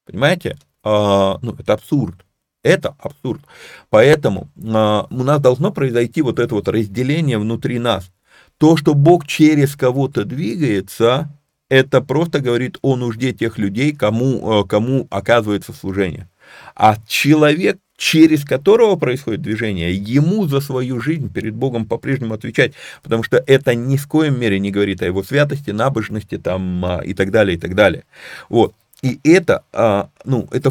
[0.05, 0.59] Понимаете?
[0.85, 2.17] А, ну, это абсурд.
[2.63, 3.41] Это абсурд.
[3.89, 8.11] Поэтому а, у нас должно произойти вот это вот разделение внутри нас.
[8.59, 11.31] То, что Бог через кого-то двигается,
[11.73, 16.29] это просто говорит о нужде тех людей, кому, э, кому оказывается служение.
[16.77, 23.23] А человек, через которого происходит движение, ему за свою жизнь перед Богом по-прежнему отвечать, потому
[23.23, 27.15] что это ни в коем мере не говорит о его святости, набожности там, а, и
[27.15, 28.05] так далее, и так далее.
[28.51, 28.75] Вот.
[29.01, 30.71] И это, а, ну, это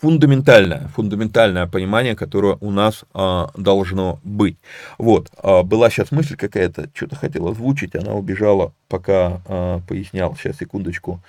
[0.00, 4.56] фундаментальное, фундаментальное понимание, которое у нас а, должно быть.
[4.98, 10.34] Вот, а, была сейчас мысль какая-то, что-то хотел озвучить, она убежала, пока а, пояснял.
[10.36, 11.22] Сейчас, секундочку.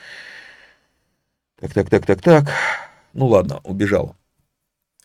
[1.60, 2.46] Так, так, так, так, так.
[3.14, 4.16] Ну ладно, убежала.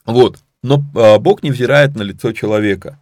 [0.05, 3.01] Вот, но а, Бог не взирает на лицо человека.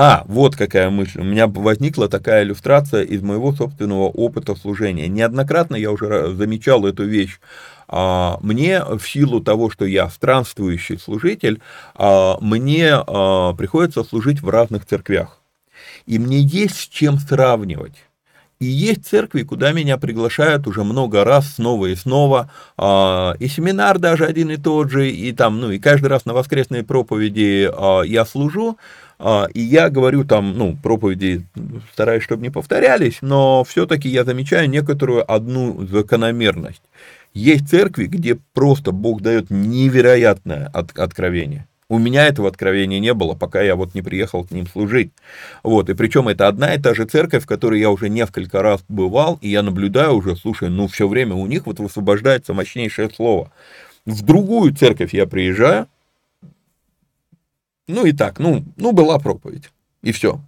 [0.00, 1.20] А, вот какая мысль.
[1.20, 5.08] У меня возникла такая иллюстрация из моего собственного опыта служения.
[5.08, 7.40] Неоднократно я уже замечал эту вещь.
[7.88, 11.60] А, мне в силу того, что я странствующий служитель,
[11.96, 15.40] а, мне а, приходится служить в разных церквях.
[16.06, 17.96] И мне есть с чем сравнивать.
[18.60, 24.24] И есть церкви, куда меня приглашают уже много раз, снова и снова, и семинар даже
[24.24, 27.70] один и тот же, и там, ну, и каждый раз на воскресные проповеди
[28.08, 28.76] я служу,
[29.20, 31.44] и я говорю там, ну, проповеди
[31.92, 36.82] стараюсь, чтобы не повторялись, но все-таки я замечаю некоторую одну закономерность.
[37.34, 41.66] Есть церкви, где просто Бог дает невероятное от, откровение.
[41.90, 45.10] У меня этого откровения не было, пока я вот не приехал к ним служить.
[45.62, 48.84] Вот, и причем это одна и та же церковь, в которой я уже несколько раз
[48.88, 53.50] бывал, и я наблюдаю уже, слушай, ну все время у них вот высвобождается мощнейшее слово.
[54.04, 55.86] В другую церковь я приезжаю,
[57.88, 59.70] ну и так, ну, ну была проповедь,
[60.02, 60.40] и все.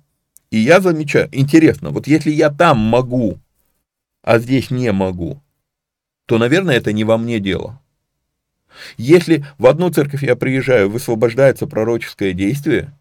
[0.51, 3.39] И я замечаю, интересно, вот если я там могу,
[4.23, 5.41] а здесь не могу,
[6.27, 7.81] то, наверное, это не во мне дело.
[8.97, 12.93] Если в одну церковь я приезжаю, высвобождается пророческое действие,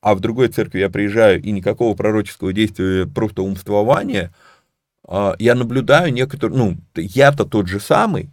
[0.00, 4.32] а в другой церкви я приезжаю, и никакого пророческого действия, просто умствование,
[5.06, 8.30] а, я наблюдаю некоторые, ну, я-то тот же самый,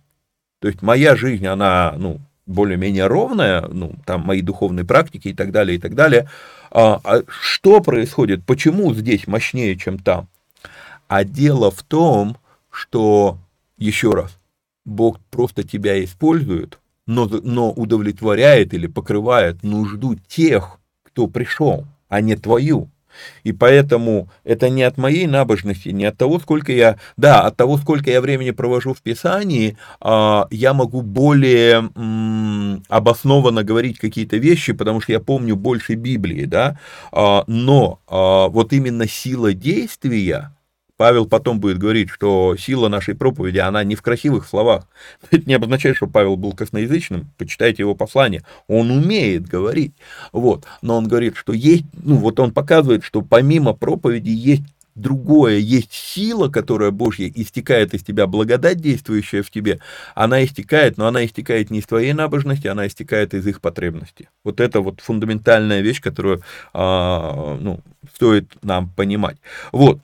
[0.60, 2.20] то есть моя жизнь, она, ну,
[2.50, 6.28] более-менее ровная, ну, там мои духовные практики и так далее, и так далее.
[6.72, 8.44] А, а что происходит?
[8.44, 10.28] Почему здесь мощнее, чем там?
[11.08, 12.38] А дело в том,
[12.72, 13.38] что,
[13.78, 14.38] еще раз,
[14.84, 22.36] Бог просто тебя использует, но, но удовлетворяет или покрывает нужду тех, кто пришел, а не
[22.36, 22.90] твою.
[23.44, 27.78] И поэтому это не от моей набожности, не от того, сколько я, да, от того,
[27.78, 31.90] сколько я времени провожу в Писании, а, я могу более
[32.90, 36.80] обоснованно говорить какие-то вещи, потому что я помню больше Библии, да,
[37.12, 40.52] а, но а, вот именно сила действия,
[41.00, 44.84] Павел потом будет говорить, что сила нашей проповеди, она не в красивых словах.
[45.32, 48.44] Это не обозначает, что Павел был косноязычным, почитайте его послание.
[48.68, 49.94] Он умеет говорить.
[50.34, 50.66] Вот.
[50.82, 55.94] Но он говорит, что есть, ну вот он показывает, что помимо проповеди есть другое, есть
[55.94, 59.80] сила, которая Божья истекает из тебя, благодать, действующая в тебе,
[60.16, 64.28] она истекает, но она истекает не из твоей набожности, она истекает из их потребности.
[64.44, 66.42] Вот это вот фундаментальная вещь, которую
[66.74, 67.80] а, ну,
[68.14, 69.38] стоит нам понимать.
[69.72, 70.00] Вот,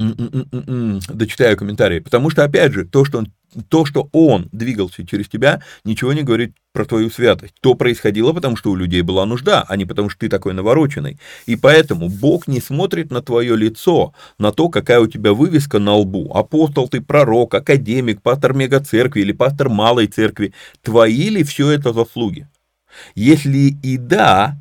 [0.00, 1.98] дочитаю комментарии.
[2.00, 3.28] Потому что, опять же, то, что он,
[3.68, 7.54] то, что он двигался через тебя, ничего не говорит про твою святость.
[7.60, 11.18] То происходило, потому что у людей была нужда, а не потому что ты такой навороченный.
[11.44, 15.96] И поэтому Бог не смотрит на твое лицо, на то, какая у тебя вывеска на
[15.96, 16.32] лбу.
[16.34, 20.54] Апостол ты, пророк, академик, пастор мегацеркви или пастор малой церкви.
[20.82, 22.48] Твои ли все это заслуги?
[23.14, 24.56] Если и да,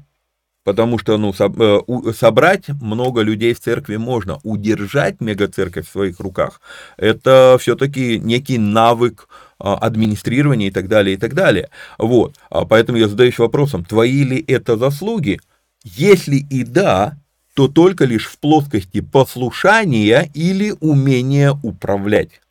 [0.64, 4.40] Потому что ну, э, собрать много людей в церкви можно.
[4.44, 6.62] Удержать мегацерковь в своих руках–
[6.98, 9.28] это все-таки некий навык
[9.62, 11.70] а, администрирования и так далее, и так далее.
[11.98, 12.36] Вот.
[12.50, 15.40] А поэтому я задаюсь вопросом, твои ли это заслуги?
[15.84, 17.18] Если и да,
[17.54, 22.42] то только лишь в плоскости послушания или умения управлять.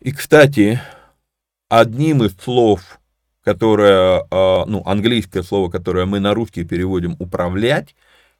[0.00, 0.78] И, кстати,
[1.70, 3.00] одним из слов,
[3.44, 7.94] которое, а, ну, английское слово, которое мы на русский переводим «управлять»,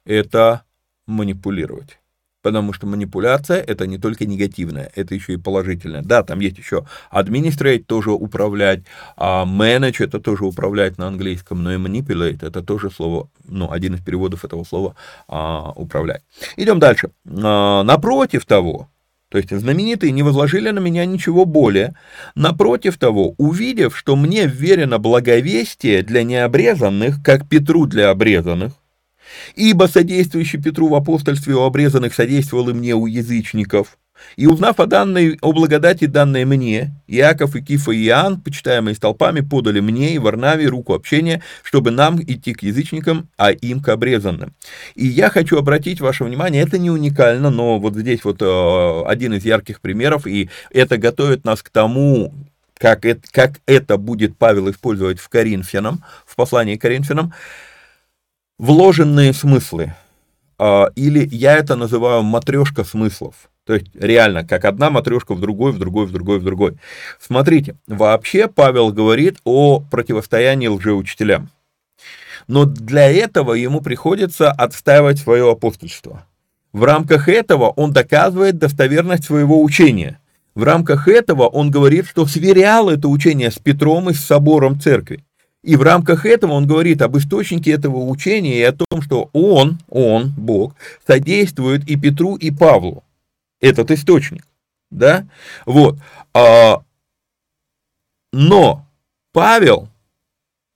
[0.05, 0.63] это
[1.07, 1.99] «манипулировать».
[2.41, 6.01] Потому что манипуляция это не только негативная, это еще и положительная.
[6.01, 8.83] Да, там есть еще administrate, тоже управлять,
[9.15, 13.95] а manage это тоже управлять на английском, но и manipulate это тоже слово, ну, один
[13.95, 14.95] из переводов этого слова
[15.29, 16.21] а, управлять.
[16.57, 17.11] Идем дальше.
[17.25, 18.89] А, напротив того,
[19.33, 21.95] то есть знаменитые не возложили на меня ничего более.
[22.35, 28.73] Напротив того, увидев, что мне верено благовестие для необрезанных, как Петру для обрезанных,
[29.55, 33.97] ибо содействующий Петру в апостольстве у обрезанных содействовал и мне у язычников,
[34.35, 39.41] и узнав о данной, о благодати, данной мне, Иаков и Кифа и Иоанн, почитаемые столпами,
[39.41, 44.53] подали мне и Варнаве руку общения, чтобы нам идти к язычникам, а им к обрезанным.
[44.95, 49.33] И я хочу обратить ваше внимание, это не уникально, но вот здесь вот э, один
[49.33, 52.33] из ярких примеров, и это готовит нас к тому,
[52.77, 57.33] как это, как это будет Павел использовать в Коринфянам, в послании к Коринфянам,
[58.57, 59.93] вложенные смыслы,
[60.59, 63.49] э, или я это называю матрешка смыслов.
[63.65, 66.77] То есть реально, как одна матрешка в другой, в другой, в другой, в другой.
[67.19, 71.49] Смотрите, вообще Павел говорит о противостоянии лжеучителям.
[72.47, 76.25] Но для этого ему приходится отстаивать свое апостольство.
[76.73, 80.19] В рамках этого он доказывает достоверность своего учения.
[80.55, 85.23] В рамках этого он говорит, что сверял это учение с Петром и с собором церкви.
[85.63, 89.79] И в рамках этого он говорит об источнике этого учения и о том, что он,
[89.87, 90.75] он, Бог,
[91.07, 93.03] содействует и Петру, и Павлу
[93.63, 94.45] этот источник,
[94.91, 95.25] да,
[95.65, 95.97] вот,
[96.33, 96.83] а,
[98.31, 98.85] но
[99.31, 99.87] Павел,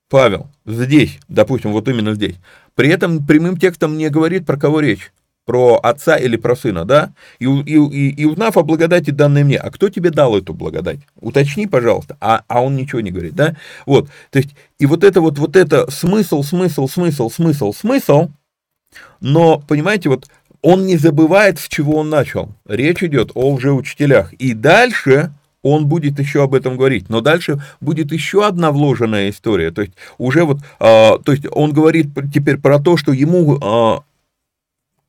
[0.09, 2.35] Павел здесь, допустим, вот именно здесь,
[2.75, 5.11] при этом прямым текстом не говорит, про кого речь,
[5.45, 9.57] про отца или про сына, да, и, и, и, и узнав о благодати данной мне,
[9.57, 10.99] а кто тебе дал эту благодать?
[11.19, 15.19] Уточни, пожалуйста, а, а он ничего не говорит, да, вот, то есть, и вот это
[15.19, 18.29] вот, вот это смысл, смысл, смысл, смысл, смысл,
[19.19, 20.27] но, понимаете, вот
[20.62, 22.53] он не забывает, с чего он начал.
[22.68, 24.34] Речь идет о лжеучителях.
[24.34, 25.32] И дальше
[25.62, 27.10] он будет еще об этом говорить.
[27.10, 29.72] Но дальше будет еще одна вложенная история.
[29.72, 34.03] То есть уже вот, а, то есть он говорит теперь про то, что ему а,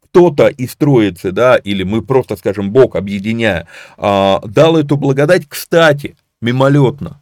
[0.04, 6.16] кто-то из троицы, да, или мы просто скажем Бог, объединяя, а, дал эту благодать, кстати,
[6.40, 7.20] мимолетно.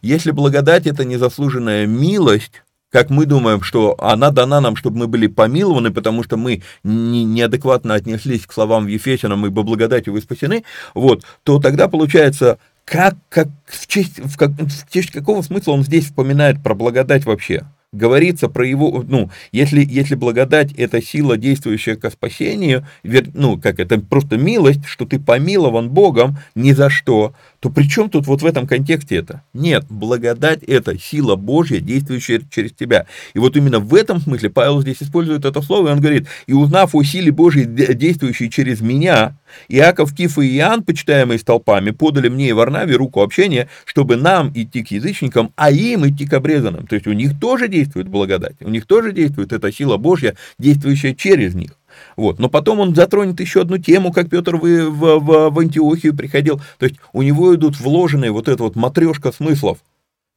[0.00, 5.26] Если благодать это незаслуженная милость, как мы думаем, что она дана нам, чтобы мы были
[5.26, 10.64] помилованы, потому что мы не, неадекватно отнеслись к словам Ефесянам, ибо благодатью вы спасены,
[10.94, 15.84] вот, то тогда получается, как, как, в, честь, в, как, в честь какого смысла он
[15.84, 17.64] здесь вспоминает про благодать вообще?
[17.92, 23.98] Говорится про его, ну, если, если благодать– это сила, действующая к спасению, ну, как это
[23.98, 28.46] просто милость, что ты помилован Богом ни за что, то при чем тут вот в
[28.46, 29.42] этом контексте это?
[29.52, 33.06] Нет, благодать– это сила Божья, действующая через тебя.
[33.34, 36.52] И вот именно в этом смысле Павел здесь использует это слово, и он говорит, и
[36.52, 39.36] узнав о силе Божьей, действующей через меня,
[39.68, 44.84] Иаков, Киф и Иоанн, почитаемые столпами, подали мне и Варнаве руку общения, чтобы нам идти
[44.84, 46.86] к язычникам, а им идти к обрезанным.
[46.86, 51.14] То есть у них тоже действует благодать, у них тоже действует эта сила Божья, действующая
[51.14, 51.72] через них.
[52.16, 52.38] Вот.
[52.38, 56.60] Но потом он затронет еще одну тему, как Петр в, в, в, в Антиохию приходил.
[56.78, 59.78] То есть у него идут вложенные вот эта вот матрешка смыслов.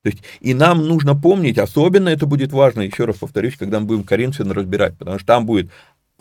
[0.03, 3.85] То есть, и нам нужно помнить, особенно это будет важно, еще раз повторюсь, когда мы
[3.85, 5.71] будем Коринфян разбирать, потому что там будет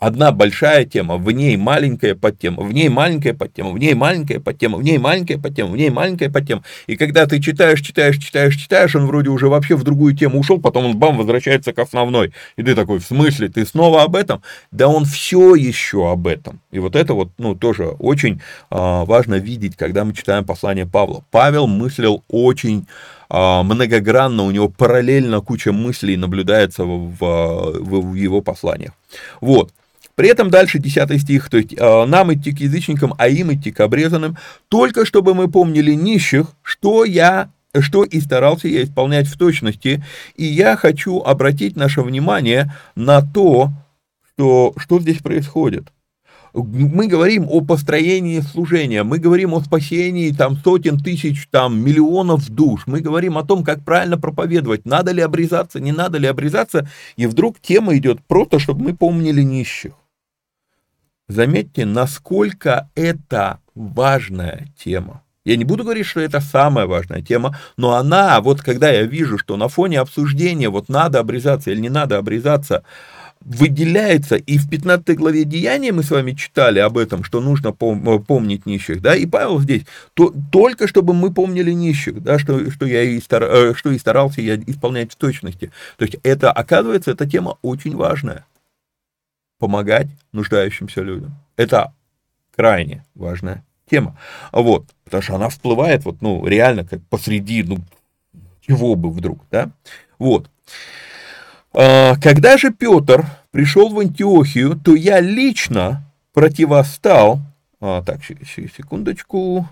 [0.05, 4.77] одна большая тема, в ней маленькая подтема, в ней маленькая подтема, в ней маленькая подтема,
[4.77, 6.63] в ней маленькая подтема, в ней маленькая подтема.
[6.87, 10.59] И когда ты читаешь, читаешь, читаешь, читаешь, он вроде уже вообще в другую тему ушел,
[10.59, 12.33] потом он бам, возвращается к основной.
[12.57, 14.41] И ты такой, в смысле, ты снова об этом?
[14.71, 16.59] Да он все еще об этом.
[16.71, 21.23] И вот это вот, ну, тоже очень а, важно видеть, когда мы читаем послание Павла.
[21.31, 22.87] Павел мыслил очень
[23.29, 28.91] а, многогранно, у него параллельно куча мыслей наблюдается в, в, в его посланиях.
[29.39, 29.71] Вот.
[30.15, 33.71] При этом дальше 10 стих, то есть э, нам идти к язычникам, а им идти
[33.71, 34.37] к обрезанным,
[34.69, 37.49] только чтобы мы помнили нищих, что я
[37.81, 40.03] что и старался я исполнять в точности.
[40.35, 43.69] И я хочу обратить наше внимание на то,
[44.27, 45.91] что, что здесь происходит.
[46.53, 52.83] Мы говорим о построении служения, мы говорим о спасении там сотен тысяч, там миллионов душ,
[52.85, 57.25] мы говорим о том, как правильно проповедовать, надо ли обрезаться, не надо ли обрезаться, и
[57.25, 59.93] вдруг тема идет просто, чтобы мы помнили нищих.
[61.33, 65.23] Заметьте, насколько это важная тема.
[65.45, 69.39] Я не буду говорить, что это самая важная тема, но она, вот когда я вижу,
[69.39, 72.83] что на фоне обсуждения, вот надо обрезаться или не надо обрезаться,
[73.41, 78.19] выделяется, и в 15 главе Деяния мы с вами читали об этом, что нужно э,
[78.19, 82.85] помнить нищих, да, и Павел здесь, то, только чтобы мы помнили нищих, да, что, что
[82.85, 85.71] я и, стар, э, что и старался я исполнять в точности.
[85.97, 88.45] То есть это, оказывается, эта тема очень важная.
[89.63, 91.35] Помогать нуждающимся людям.
[91.55, 91.93] Это
[92.53, 94.19] крайне важная тема.
[94.51, 97.77] Вот, потому что она всплывает вот, ну, реально как посреди, ну,
[98.59, 99.71] чего бы вдруг, да,
[100.19, 100.49] вот.
[101.71, 106.03] А, когда же Петр пришел в Антиохию, то я лично
[106.33, 107.39] противостал,
[107.79, 109.65] а, так, секундочку,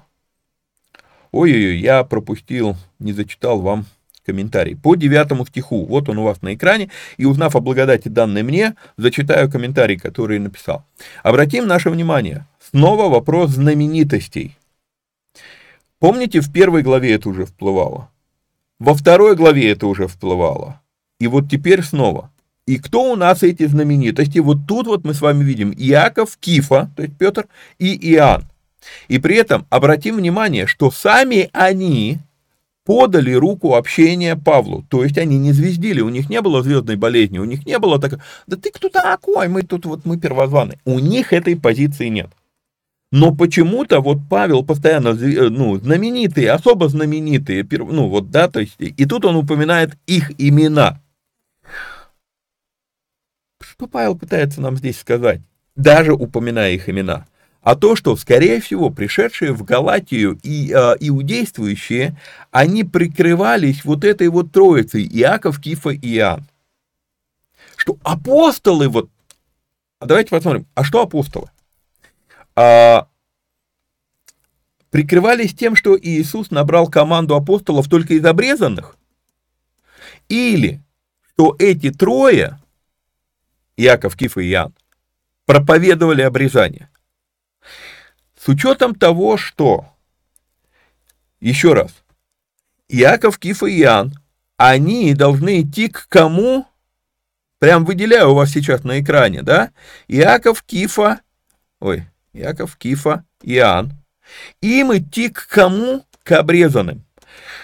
[1.33, 3.83] ой-ой-ой, я пропустил, не зачитал вам
[4.31, 5.85] комментарий по девятому стиху.
[5.85, 6.89] Вот он у вас на экране.
[7.17, 10.83] И узнав о благодати данной мне, зачитаю комментарий, который написал.
[11.23, 12.45] Обратим наше внимание.
[12.71, 14.55] Снова вопрос знаменитостей.
[15.99, 18.09] Помните, в первой главе это уже всплывало?
[18.79, 20.81] Во второй главе это уже всплывало.
[21.19, 22.31] И вот теперь снова.
[22.65, 24.39] И кто у нас эти знаменитости?
[24.39, 27.47] Вот тут вот мы с вами видим Иаков, Кифа, то есть Петр,
[27.79, 28.45] и Иоанн.
[29.09, 32.19] И при этом обратим внимание, что сами они
[32.85, 34.85] подали руку общения Павлу.
[34.89, 37.99] То есть они не звездили, у них не было звездной болезни, у них не было
[37.99, 40.79] так, да ты кто такой, мы тут вот мы первозваны.
[40.85, 42.29] У них этой позиции нет.
[43.11, 48.75] Но почему-то вот Павел постоянно, э, ну, знаменитые, особо знаменитые, ну, вот, да, то есть,
[48.79, 51.01] и тут он упоминает их имена.
[53.61, 55.41] Что Павел пытается нам здесь сказать,
[55.75, 57.27] даже упоминая их имена?
[57.61, 62.17] А то, что, скорее всего, пришедшие в Галатию и э, иудействующие,
[62.49, 66.45] они прикрывались вот этой вот троицей Иаков, Кифа и Иоанн.
[67.75, 69.09] Что апостолы вот...
[69.99, 71.51] А давайте посмотрим, а что апостолы?
[72.55, 73.07] А,
[74.89, 78.97] прикрывались тем, что Иисус набрал команду апостолов только из обрезанных?
[80.29, 80.81] Или
[81.33, 82.59] что эти трое
[83.77, 84.73] Яков, Киф и Иоанн,
[85.45, 86.90] проповедовали обрезание.
[88.43, 89.85] С учетом того, что,
[91.39, 91.91] еще раз,
[92.89, 94.13] Яков, Киф и Иоанн,
[94.57, 96.65] они должны идти к кому?
[97.59, 99.69] Прям выделяю у вас сейчас на экране, да?
[100.07, 101.21] Иаков, Кифа,
[101.79, 103.91] ой, Иаков, Кифа, Иоанн.
[104.59, 106.03] Им идти к кому?
[106.23, 107.05] К обрезанным.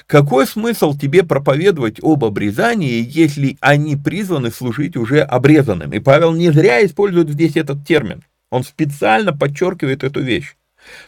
[0.05, 5.91] Какой смысл тебе проповедовать об обрезании, если они призваны служить уже обрезанным?
[5.93, 8.23] И Павел не зря использует здесь этот термин.
[8.51, 10.55] Он специально подчеркивает эту вещь.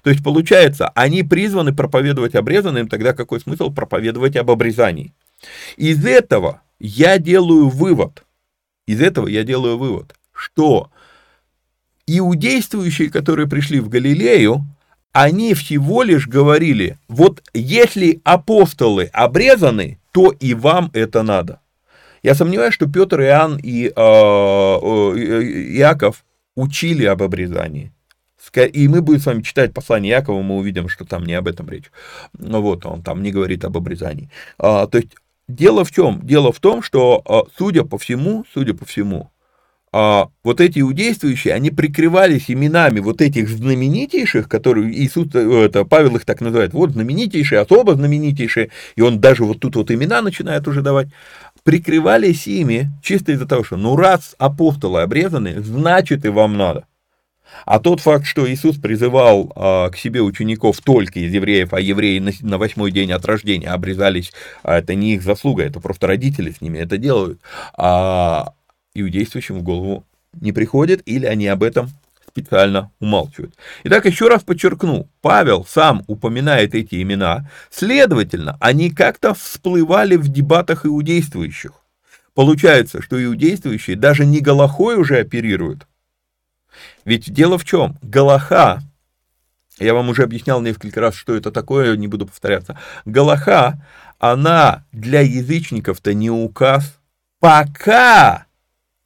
[0.04, 5.14] То есть получается, они призваны проповедовать обрезанным, тогда какой смысл проповедовать об обрезании?
[5.78, 8.24] Из этого я делаю вывод,
[8.88, 10.90] из этого я делаю вывод, что
[12.08, 14.66] иудействующие, которые пришли в Галилею,
[15.12, 21.60] они всего лишь говорили, вот если апостолы обрезаны, то и вам это надо.
[22.22, 25.44] Я сомневаюсь, что Петр, Иоанн и э, э,
[25.78, 26.26] Иаков
[26.56, 27.92] учили об обрезании.
[28.58, 31.70] И мы будем с вами читать послание Якова, мы увидим, что там не об этом
[31.70, 31.92] речь.
[32.38, 34.30] Ну вот, он там не говорит об обрезании.
[34.58, 35.10] А, то есть,
[35.48, 36.22] дело в чем?
[36.24, 39.32] Дело в том, что, а, судя по всему, судя по всему,
[39.92, 46.16] а вот эти иудействующие, они прикрывались именами вот этих знаменитейших, которые Иисус, э, это, Павел
[46.16, 50.68] их так называет, вот знаменитейшие, особо знаменитейшие, и он даже вот тут вот имена начинает
[50.68, 51.08] уже давать,
[51.64, 56.86] прикрывались ими чисто из-за того, что ну раз апостолы обрезаны, значит и вам надо.
[57.66, 62.20] А тот факт, что Иисус призывал а, к себе учеников только из евреев, а евреи
[62.20, 64.32] на, на восьмой день от рождения обрезались,
[64.64, 67.40] а это не их заслуга, это просто родители с ними это делают.
[67.78, 68.54] А,
[68.94, 71.90] иудействующим в голову не приходит, или они об этом
[72.28, 73.56] специально умалчивают.
[73.84, 80.86] Итак, еще раз подчеркну, Павел сам упоминает эти имена, следовательно, они как-то всплывали в дебатах
[80.86, 81.72] иудействующих.
[82.34, 85.88] Получается, что иудействующие даже не Галахой уже оперируют.
[87.06, 87.98] Ведь дело в чем?
[88.02, 88.82] Галаха,
[89.80, 92.78] я вам уже объяснял несколько раз, что это такое, не буду повторяться.
[93.06, 93.86] Галаха,
[94.20, 97.00] она для язычников-то не указ,
[97.40, 98.46] пока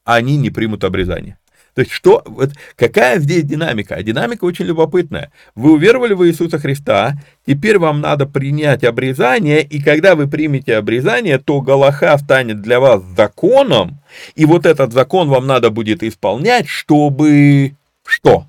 [0.04, 1.38] они не примут обрезание.
[1.76, 3.96] То есть что, вот, какая здесь динамика?
[3.96, 5.32] А динамика очень любопытная.
[5.56, 7.14] Вы уверовали в Иисуса Христа,
[7.48, 13.02] теперь вам надо принять обрезание, и когда вы примете обрезание, то Галаха станет для вас
[13.18, 14.00] законом,
[14.36, 17.74] и вот этот закон вам надо будет исполнять, чтобы
[18.06, 18.46] что?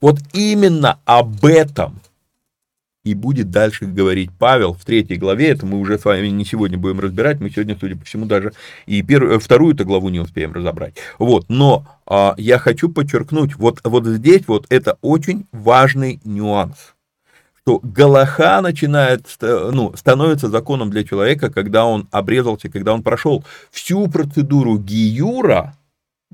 [0.00, 2.00] Вот именно об этом
[3.04, 6.78] и будет дальше говорить Павел в третьей главе, это мы уже с вами не сегодня
[6.78, 8.52] будем разбирать, мы сегодня, судя по всему, даже
[8.86, 10.94] и первую, вторую-то главу не успеем разобрать.
[11.18, 16.94] Вот, но а, я хочу подчеркнуть, вот, вот здесь вот это очень важный нюанс,
[17.60, 24.08] что Галаха начинает, ну, становится законом для человека, когда он обрезался, когда он прошел всю
[24.08, 25.74] процедуру Гиюра,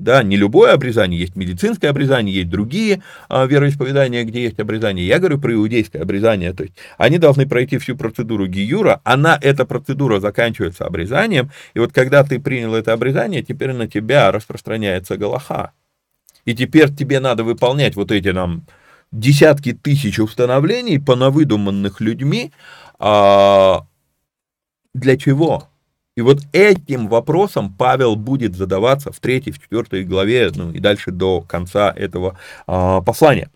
[0.01, 5.07] да, не любое обрезание, есть медицинское обрезание, есть другие а, вероисповедания, где есть обрезание.
[5.07, 9.65] Я говорю про иудейское обрезание, то есть они должны пройти всю процедуру гиюра, она, эта
[9.65, 15.73] процедура заканчивается обрезанием, и вот когда ты принял это обрезание, теперь на тебя распространяется галаха.
[16.47, 18.65] И теперь тебе надо выполнять вот эти нам
[19.13, 22.53] десятки тысяч установлений, понавыдуманных людьми,
[22.99, 23.87] а,
[24.95, 25.69] для чего?
[26.17, 31.13] И вот этим вопросом Павел будет задаваться в 3, в 4 главе, ну и дальше
[31.13, 33.49] до конца этого а, послания.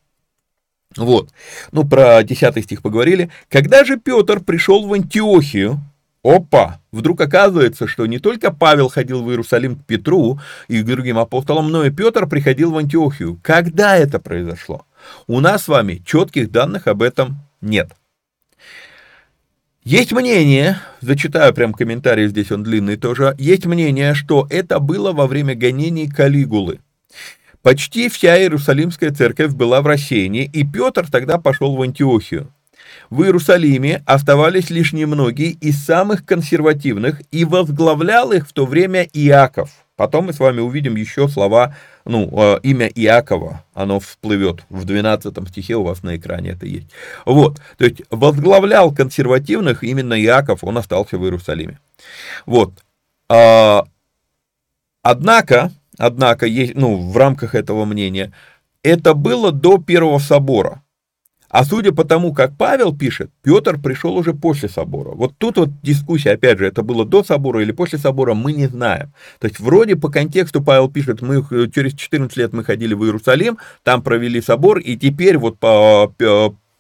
[0.96, 1.30] Вот.
[1.72, 3.30] Ну, про 10 стих поговорили.
[3.48, 5.80] Когда же Петр пришел в Антиохию,
[6.22, 11.18] опа, вдруг оказывается, что не только Павел ходил в Иерусалим к Петру и к другим
[11.18, 13.38] апостолам, но и Петр приходил в Антиохию.
[13.42, 14.86] Когда это произошло?
[15.26, 17.90] У нас с вами четких данных об этом нет.
[19.85, 25.26] Есть мнение, зачитаю прям комментарий, здесь он длинный тоже, есть мнение, что это было во
[25.26, 26.80] время гонений Калигулы.
[27.61, 32.51] Почти вся Иерусалимская церковь была в рассеянии, и Петр тогда пошел в Антиохию.
[33.11, 39.70] В Иерусалиме оставались лишь немногие из самых консервативных, и возглавлял их в то время Иаков–
[39.97, 45.49] Потом мы с вами увидим еще слова, ну, э, имя Иакова, оно всплывет в 12
[45.49, 46.88] стихе, у вас на экране это есть.
[47.24, 51.78] Вот, то есть возглавлял консервативных именно Иаков, он остался в Иерусалиме.
[52.45, 52.72] Вот.
[53.28, 53.84] А,
[55.03, 58.32] однако, однако, есть, ну, в рамках этого мнения,
[58.82, 60.82] это было до Первого собора.
[61.55, 65.11] А судя по тому, как Павел пишет, Петр пришел уже после собора.
[65.11, 68.66] Вот тут вот дискуссия, опять же, это было до собора или после собора, мы не
[68.66, 69.12] знаем.
[69.38, 73.59] То есть вроде по контексту Павел пишет, мы через 14 лет мы ходили в Иерусалим,
[73.84, 76.12] там провели собор, и теперь вот по,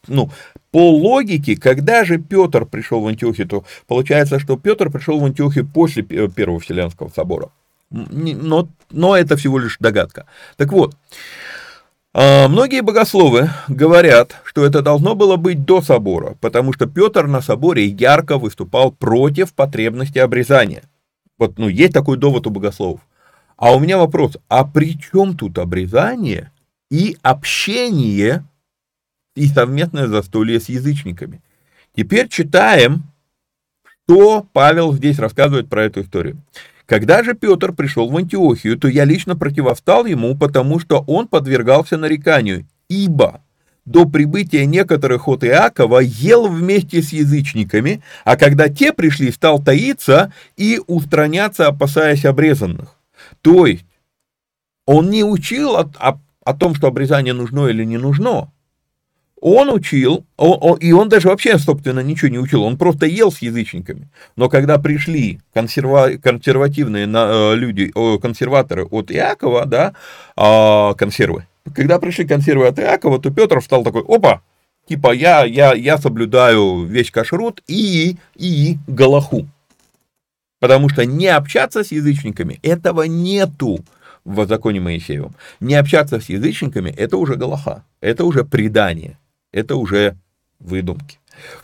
[0.08, 0.30] ну,
[0.72, 5.68] по логике, когда же Петр пришел в Антиохию, то получается, что Петр пришел в Антиохию
[5.72, 7.50] после Первого Вселенского собора.
[7.90, 10.26] Но, но это всего лишь догадка.
[10.56, 10.96] Так вот,
[12.14, 17.86] многие богословы говорят, что это должно было быть до собора, потому что Петр на соборе
[17.86, 20.84] ярко выступал против потребности обрезания.
[21.38, 23.00] Вот, ну, есть такой довод у богословов.
[23.56, 26.52] А у меня вопрос, а при чем тут обрезание
[26.90, 28.44] и общение
[29.34, 31.40] и совместное застолье с язычниками?
[31.96, 33.04] Теперь читаем,
[34.04, 36.36] что Павел здесь рассказывает про эту историю.
[36.86, 41.96] Когда же Петр пришел в Антиохию, то я лично противостал ему, потому что он подвергался
[41.96, 43.42] нареканию, ибо
[43.86, 50.32] до прибытия некоторых от Иакова ел вместе с язычниками, а когда те пришли, стал таиться
[50.56, 52.98] и устраняться, опасаясь обрезанных.
[53.40, 53.86] То есть,
[54.86, 58.50] он не учил о, о, о том, что обрезание нужно или не нужно,
[59.46, 63.30] он учил, он, он, и он даже вообще, собственно, ничего не учил, он просто ел
[63.30, 64.08] с язычниками.
[64.36, 67.92] Но когда пришли консерва, консервативные на, э, люди,
[68.22, 69.92] консерваторы от Иакова, да,
[70.34, 74.40] э, консервы, когда пришли консервы от Иакова, то Петр стал такой, опа,
[74.88, 79.46] типа я, я, я соблюдаю весь кашрут и, и галаху.
[80.58, 83.84] Потому что не общаться с язычниками, этого нету
[84.24, 85.34] в законе Моисеевом.
[85.60, 89.18] Не общаться с язычниками, это уже галаха, это уже предание
[89.54, 90.16] это уже
[90.58, 91.18] выдумки.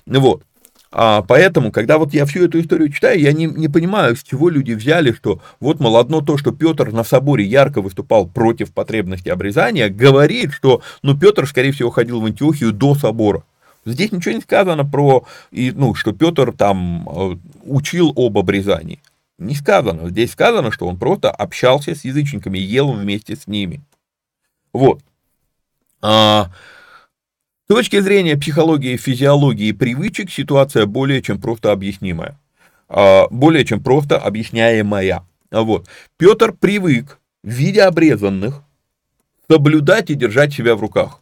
[0.06, 0.44] Вот.
[0.92, 4.48] А поэтому, когда вот я всю эту историю читаю, я не, не понимаю, с чего
[4.48, 9.28] люди взяли, что вот, мол, одно то, что Петр на соборе ярко выступал против потребности
[9.28, 13.44] обрезания, говорит, что, ну, Петр, скорее всего, ходил в Антиохию до собора.
[13.84, 19.00] Здесь ничего не сказано про, и, ну, что Петр там э, учил об обрезании.
[19.38, 20.10] Не сказано.
[20.10, 23.80] Здесь сказано, что он просто общался с язычниками, ел вместе с ними.
[24.72, 25.00] Вот.
[26.02, 26.50] А,
[27.70, 32.36] с точки зрения психологии, физиологии привычек ситуация более чем просто объяснимая.
[32.88, 35.22] А, более чем просто объясняемая.
[35.52, 35.86] Вот.
[36.18, 38.64] Петр привык, видя обрезанных,
[39.48, 41.20] соблюдать и держать себя в руках.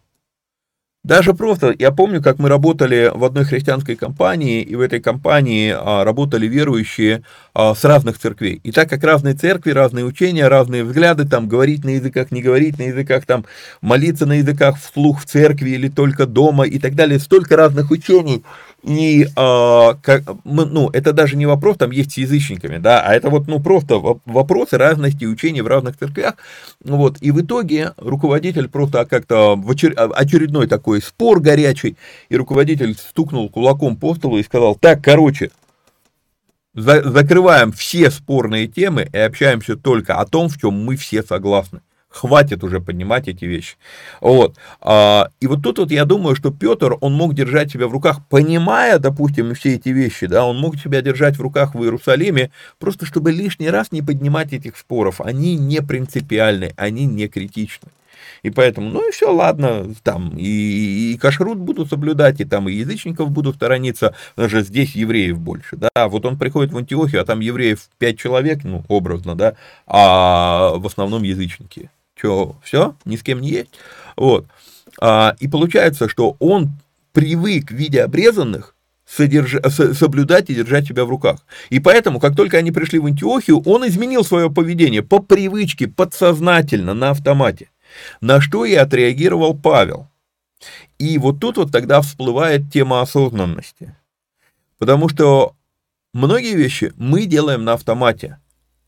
[1.09, 5.75] Даже просто, я помню, как мы работали в одной христианской компании, и в этой компании
[5.75, 7.23] а, работали верующие
[7.55, 8.61] а, с разных церквей.
[8.63, 12.79] И так как разные церкви, разные учения, разные взгляды, там говорить на языках, не говорить
[12.79, 13.47] на языках, там
[13.81, 18.45] молиться на языках вслух в церкви или только дома и так далее, столько разных учений.
[18.85, 23.13] И э, как, мы, ну, это даже не вопрос, там есть с язычниками, да, а
[23.13, 26.35] это вот, ну, просто вопросы разности учений в разных церквях.
[26.85, 31.97] Вот, и в итоге руководитель просто как-то в очередной такой спор горячий,
[32.29, 35.51] и руководитель стукнул кулаком по столу и сказал, так, короче,
[36.73, 41.81] за, закрываем все спорные темы и общаемся только о том, в чем мы все согласны.
[42.09, 43.77] Хватит уже поднимать эти вещи.
[44.21, 44.57] Вот.
[44.81, 48.27] А, и вот тут вот я думаю, что Петр, он мог держать себя в руках,
[48.29, 53.05] понимая, допустим, все эти вещи, да, он мог себя держать в руках в Иерусалиме, просто
[53.05, 55.21] чтобы лишний раз не поднимать этих споров.
[55.21, 57.89] Они не принципиальны, они не критичны.
[58.43, 62.73] И поэтому, ну и все, ладно, там и, и кашрут будут соблюдать, и там и
[62.73, 67.41] язычников будут сторониться, даже здесь евреев больше, да, вот он приходит в Антиохию, а там
[67.41, 69.55] евреев пять человек, ну, образно, да,
[69.87, 71.91] а в основном язычники.
[72.19, 73.71] Что, все, ни с кем не есть?
[74.17, 74.47] Вот.
[75.01, 76.73] А, и получается, что он
[77.13, 78.75] привык, видя обрезанных,
[79.07, 79.57] содерж...
[79.95, 81.47] соблюдать и держать себя в руках.
[81.71, 86.93] И поэтому, как только они пришли в Антиохию, он изменил свое поведение по привычке, подсознательно,
[86.93, 87.71] на автомате.
[88.21, 90.09] На что и отреагировал Павел.
[90.99, 93.95] И вот тут вот тогда всплывает тема осознанности.
[94.79, 95.55] Потому что
[96.13, 98.39] многие вещи мы делаем на автомате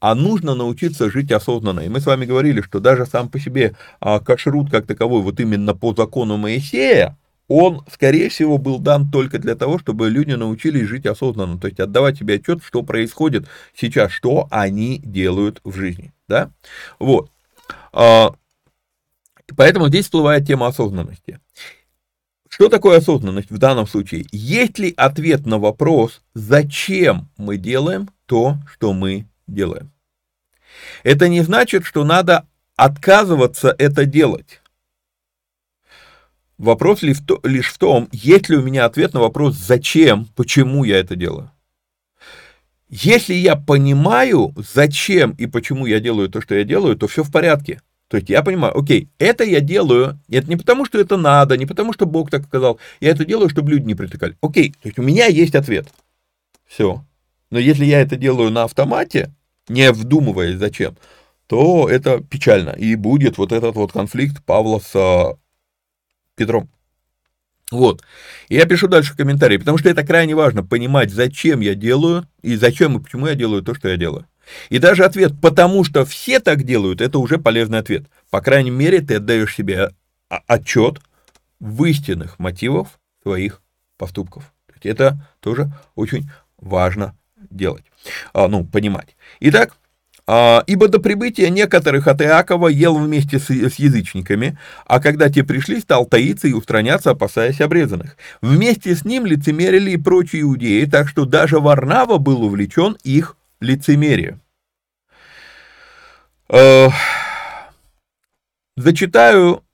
[0.01, 1.81] а нужно научиться жить осознанно.
[1.81, 5.39] И мы с вами говорили, что даже сам по себе а, кашрут как таковой, вот
[5.39, 7.17] именно по закону Моисея,
[7.49, 11.81] он, скорее всего, был дан только для того, чтобы люди научились жить осознанно, то есть
[11.81, 16.51] отдавать себе отчет, что происходит сейчас, что они делают в жизни, да,
[16.99, 17.31] вот.
[17.93, 18.35] А,
[19.57, 21.41] поэтому здесь всплывает тема осознанности.
[22.49, 24.27] Что такое осознанность в данном случае?
[24.33, 29.93] Есть ли ответ на вопрос, зачем мы делаем то, что мы делаем.
[31.03, 32.47] Это не значит, что надо
[32.77, 34.61] отказываться это делать.
[36.59, 41.17] Вопрос лишь в том, есть ли у меня ответ на вопрос, зачем, почему я это
[41.17, 41.51] делаю.
[42.89, 47.31] Если я понимаю, зачем и почему я делаю то, что я делаю, то все в
[47.31, 47.81] порядке.
[48.09, 51.65] То есть я понимаю, окей, это я делаю, это не потому, что это надо, не
[51.65, 54.37] потому, что Бог так сказал, я это делаю, чтобы люди не притыкали.
[54.43, 55.87] Окей, то есть у меня есть ответ.
[56.67, 57.05] Все.
[57.51, 59.33] Но если я это делаю на автомате,
[59.71, 60.97] не вдумываясь зачем,
[61.47, 62.71] то это печально.
[62.71, 65.37] И будет вот этот вот конфликт Павла с а,
[66.37, 66.69] Петром.
[67.71, 68.03] Вот.
[68.49, 72.57] И я пишу дальше комментарии, потому что это крайне важно, понимать, зачем я делаю, и
[72.57, 74.27] зачем и почему я делаю то, что я делаю.
[74.71, 78.07] И даже ответ «потому что все так делают»— это уже полезный ответ.
[78.31, 79.91] По крайней мере, ты отдаешь себе
[80.29, 81.01] отчет
[81.61, 82.89] в истинных мотивах
[83.23, 83.63] своих
[83.97, 84.53] поступков.
[84.83, 87.15] Это тоже очень важно
[87.51, 87.85] делать,
[88.33, 89.17] а, ну, понимать.
[89.41, 89.77] Итак,
[90.27, 95.81] а, ибо до прибытия некоторых от Иакова ел вместе с, язычниками, а когда те пришли,
[95.81, 98.17] стал таиться и устраняться, опасаясь обрезанных.
[98.41, 104.41] Вместе с ним лицемерили и прочие иудеи, так что даже Варнава был увлечен их лицемерием.
[106.49, 106.89] Э,
[108.77, 109.65] зачитаю,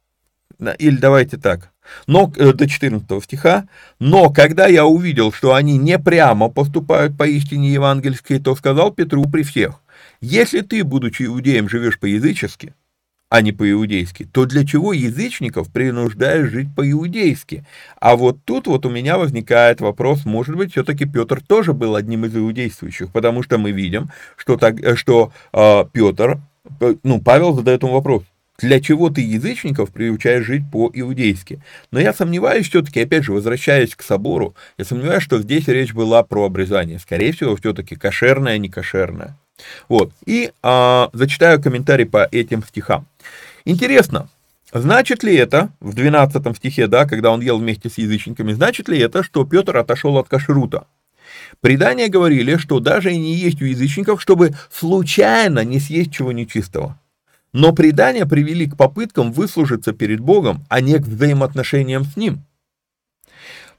[0.78, 1.70] или давайте так,
[2.06, 3.68] но, э, до 14 стиха,
[3.98, 9.24] «Но когда я увидел, что они не прямо поступают по истине евангельской, то сказал Петру
[9.24, 9.80] при всех,
[10.20, 12.74] если ты, будучи иудеем, живешь по-язычески,
[13.28, 17.64] а не по-иудейски, то для чего язычников принуждаешь жить по-иудейски?
[18.00, 22.24] А вот тут вот у меня возникает вопрос, может быть, все-таки Петр тоже был одним
[22.24, 26.38] из иудействующих, потому что мы видим, что, так, э, что э, Петр,
[26.80, 28.22] э, ну, Павел задает ему вопрос,
[28.58, 31.60] для чего ты язычников приучаешь жить по-иудейски.
[31.90, 36.22] Но я сомневаюсь все-таки, опять же, возвращаясь к собору, я сомневаюсь, что здесь речь была
[36.22, 36.98] про обрезание.
[36.98, 39.36] Скорее всего, все-таки кошерное, не кошерное.
[39.88, 40.12] Вот.
[40.24, 43.06] И а, зачитаю комментарий по этим стихам.
[43.64, 44.28] Интересно,
[44.72, 48.98] значит ли это, в 12 стихе, да, когда он ел вместе с язычниками, значит ли
[48.98, 50.86] это, что Петр отошел от кашрута?
[51.60, 56.98] Предания говорили, что даже и не есть у язычников, чтобы случайно не съесть чего нечистого.
[57.56, 62.44] Но предания привели к попыткам выслужиться перед Богом, а не к взаимоотношениям с Ним.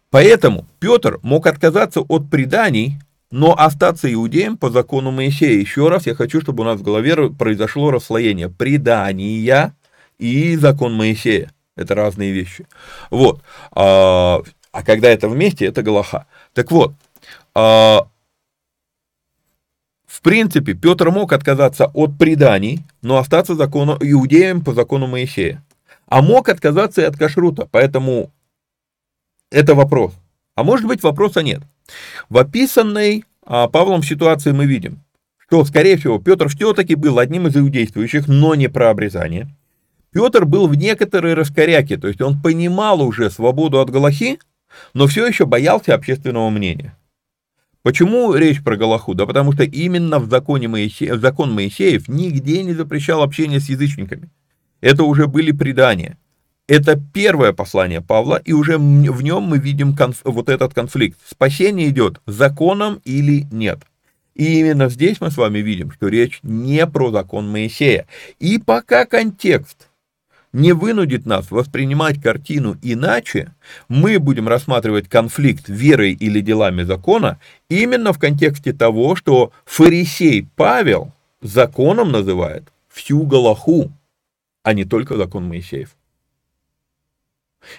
[0.09, 2.95] Поэтому Петр мог отказаться от преданий,
[3.29, 5.59] но остаться иудеем по закону Моисея.
[5.59, 9.75] Еще раз я хочу, чтобы у нас в голове произошло расслоение предания
[10.17, 11.51] и закон Моисея.
[11.75, 12.65] Это разные вещи.
[13.11, 13.43] Вот.
[13.73, 16.25] А, а когда это вместе, это Галаха.
[16.55, 16.93] Так вот,
[17.53, 18.07] а,
[20.17, 25.63] в принципе, Петр мог отказаться от преданий, но остаться закону, иудеем по закону Моисея.
[26.07, 28.31] А мог отказаться и от кашрута, поэтому
[29.51, 30.15] это вопрос.
[30.55, 31.61] А может быть вопроса нет.
[32.29, 35.03] В описанной а, Павлом ситуации мы видим,
[35.37, 39.47] что, скорее всего, Петр все-таки был одним из иудействующих, но не про обрезание.
[40.11, 44.39] Петр был в некоторой раскоряке, то есть он понимал уже свободу от Галахи,
[44.95, 46.97] но все еще боялся общественного мнения.
[47.87, 49.13] Почему речь про Галаху?
[49.13, 54.29] Да потому что именно в законе Моисеев, закон Моисеев нигде не запрещал общение с язычниками.
[54.81, 56.17] Это уже были предания.
[56.67, 61.17] Это первое послание Павла, и уже в нем мы видим конф, вот этот конфликт.
[61.25, 63.79] Спасение идет законом или нет.
[64.35, 68.05] И именно здесь мы с вами видим, что речь не про закон Моисея.
[68.37, 69.86] И пока контекст
[70.53, 73.53] не вынудит нас воспринимать картину иначе,
[73.89, 77.39] мы будем рассматривать конфликт верой или делами закона
[77.69, 83.91] именно в контексте того, что фарисей Павел законом называет всю Галаху,
[84.63, 85.95] а не только закон Моисеев.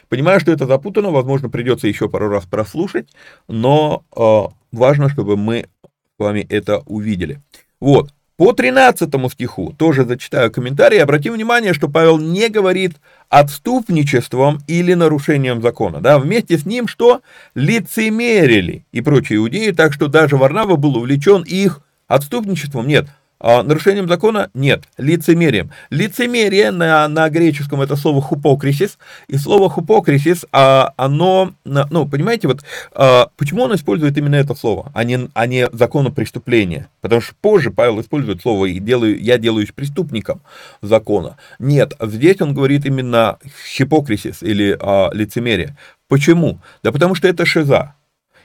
[0.08, 3.08] Понимаю, что это запутано, возможно, придется еще пару раз прослушать,
[3.46, 7.40] но э, важно, чтобы мы с вами это увидели.
[7.80, 11.02] Вот, по 13 стиху тоже зачитаю комментарий.
[11.02, 12.92] Обратим внимание, что Павел не говорит
[13.28, 16.00] отступничеством или нарушением закона.
[16.00, 16.20] Да?
[16.20, 17.20] Вместе с ним что?
[17.56, 22.86] Лицемерили и прочие иудеи, так что даже Варнава был увлечен их отступничеством.
[22.86, 23.08] Нет,
[23.40, 24.50] а нарушением закона?
[24.52, 24.84] Нет.
[24.96, 25.70] Лицемерием.
[25.90, 28.98] Лицемерие на, на греческом это слово хупокрисис.
[29.28, 34.90] И слово хупокрисис, а, оно, ну, понимаете, вот а, почему он использует именно это слово,
[34.92, 36.88] а не, а не закону преступления?
[37.00, 40.42] Потому что позже Павел использует слово и делаю, «я делаюсь преступником
[40.82, 41.36] закона».
[41.60, 45.76] Нет, здесь он говорит именно хипокрисис или а, лицемерие.
[46.08, 46.60] Почему?
[46.82, 47.94] Да потому что это шиза.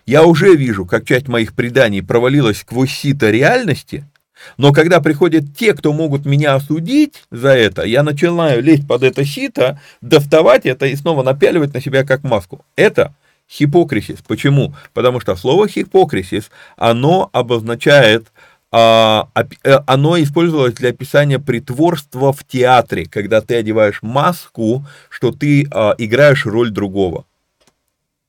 [0.06, 4.06] Я уже вижу, как часть моих преданий провалилась сквозь сито реальности–
[4.58, 9.26] но когда приходят те, кто могут меня осудить за это, я начинаю лезть под это
[9.26, 12.66] сито, доставать это и снова напяливать на себя как маску.
[12.76, 13.14] Это
[13.50, 14.20] хипокрисис.
[14.28, 14.74] Почему?
[14.94, 18.32] Потому что слово хипокрисис, оно обозначает,
[18.72, 19.30] а,
[19.64, 25.94] э, оно использовалось для описания притворства в театре, когда ты одеваешь маску, что ты а,
[25.98, 27.26] играешь роль другого.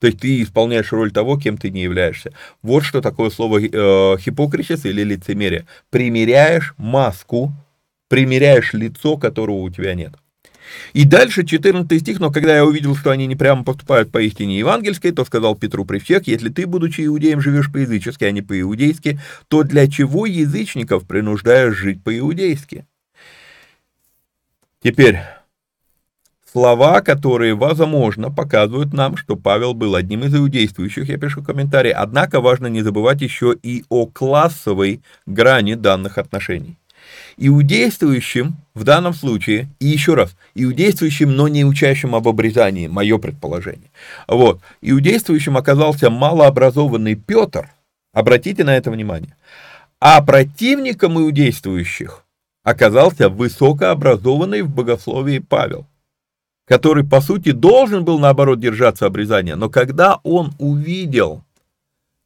[0.05, 2.35] То есть ты исполняешь роль того, кем ты не являешься.
[2.61, 5.65] Вот что такое слово э, хипокрисис или лицемерие.
[5.89, 7.55] Примеряешь маску,
[8.09, 10.13] примеряешь лицо, которого у тебя нет.
[10.93, 14.59] И дальше 14 стих, но когда я увидел, что они не прямо поступают по истине
[14.59, 19.19] евангельской, то сказал Петру при всех, если ты, будучи иудеем, живешь по-язычески, а не по-иудейски,
[19.49, 22.85] то для чего язычников принуждаешь жить по-иудейски?
[24.83, 25.21] Теперь,
[26.57, 32.41] Слова, которые, возможно, показывают нам, что Павел был одним из иудействующих, я пишу комментарий, однако
[32.41, 36.77] важно не забывать еще и о классовой грани данных отношений.
[37.39, 43.91] Иудействующим в данном случае, и еще раз, иудействующим, но не учащим об обрезании, мое предположение.
[44.29, 47.69] Вот, иудействующим оказался малообразованный Петр,
[48.13, 49.35] обратите на это внимание,
[49.99, 52.23] а противником иудействующих
[52.63, 55.89] оказался высокообразованный в богословии Павел
[56.67, 61.45] который, по сути, должен был, наоборот, держаться обрезания, но когда он увидел,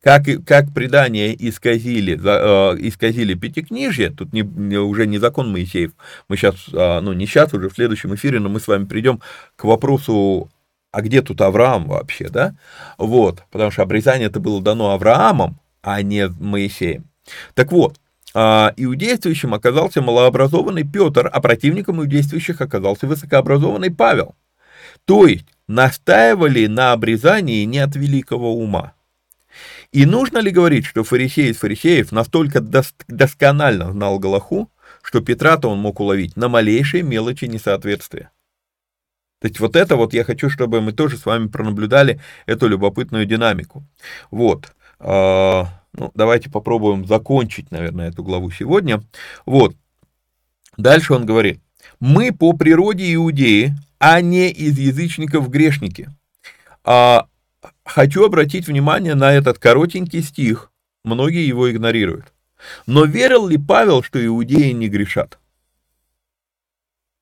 [0.03, 5.93] как, как предания исказили, э, исказили пятикнижье, тут не, уже не закон Моисеев,
[6.29, 9.21] мы сейчас, э, ну не сейчас, уже в следующем эфире, но мы с вами придем
[9.57, 10.49] к вопросу,
[10.93, 12.55] а где тут Авраам вообще, да?
[12.97, 17.05] Вот, потому что обрезание это было дано Авраамом, а не Моисеем.
[17.55, 24.35] Так вот, а, иудействующим оказался малообразованный Петр, а противником иудействующих оказался высокообразованный Павел.
[25.05, 28.93] То есть настаивали на обрезании не от великого ума.
[29.91, 34.71] И нужно ли говорить, что фарисей из фарисеев настолько досконально знал Галаху,
[35.03, 38.31] что Петра-то он мог уловить на малейшие мелочи несоответствия?
[39.41, 43.25] То есть вот это вот я хочу, чтобы мы тоже с вами пронаблюдали эту любопытную
[43.25, 43.85] динамику.
[44.31, 44.75] Вот.
[45.93, 49.03] Ну, давайте попробуем закончить, наверное, эту главу сегодня.
[49.47, 49.75] Вот.
[50.77, 51.61] Дальше он говорит.
[52.01, 56.09] Мы по природе иудеи, а не из язычников грешники.
[56.85, 57.27] А,
[57.85, 60.71] хочу обратить внимание на этот коротенький стих.
[61.05, 62.33] Многие его игнорируют.
[62.87, 65.39] Но верил ли Павел, что иудеи не грешат?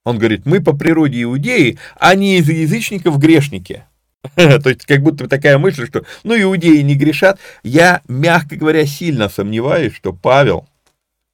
[0.05, 3.85] Он говорит, мы по природе иудеи, а не из язычников грешники.
[4.37, 7.39] То есть как будто такая мысль, что ну иудеи не грешат.
[7.63, 10.67] Я, мягко говоря, сильно сомневаюсь, что Павел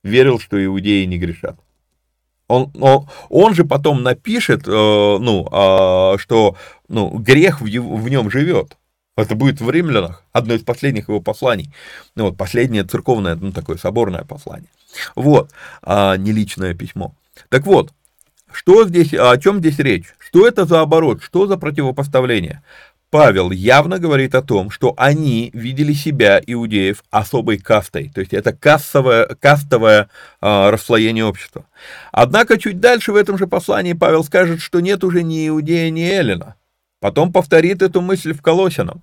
[0.03, 1.57] верил, что иудеи не грешат.
[2.49, 6.57] Он, он, он же потом напишет, э, ну, э, что
[6.89, 8.77] ну, грех в, в нем живет.
[9.17, 11.73] Это будет в римлянах, одно из последних его посланий.
[12.15, 14.69] Ну, вот, последнее церковное, ну, такое соборное послание.
[15.15, 15.51] Вот,
[15.83, 17.15] а не личное письмо.
[17.49, 17.93] Так вот,
[18.51, 20.15] что здесь, о чем здесь речь?
[20.33, 21.23] Что это за оборот?
[21.23, 22.63] Что за противопоставление?
[23.11, 28.11] Павел явно говорит о том, что они видели себя, иудеев, особой кастой.
[28.15, 30.09] То есть это кассовое, кастовое
[30.41, 31.67] э, расслоение общества.
[32.13, 36.03] Однако чуть дальше в этом же послании Павел скажет, что нет уже ни иудея, ни
[36.03, 36.55] эллина.
[36.99, 39.03] потом повторит эту мысль в Колосином.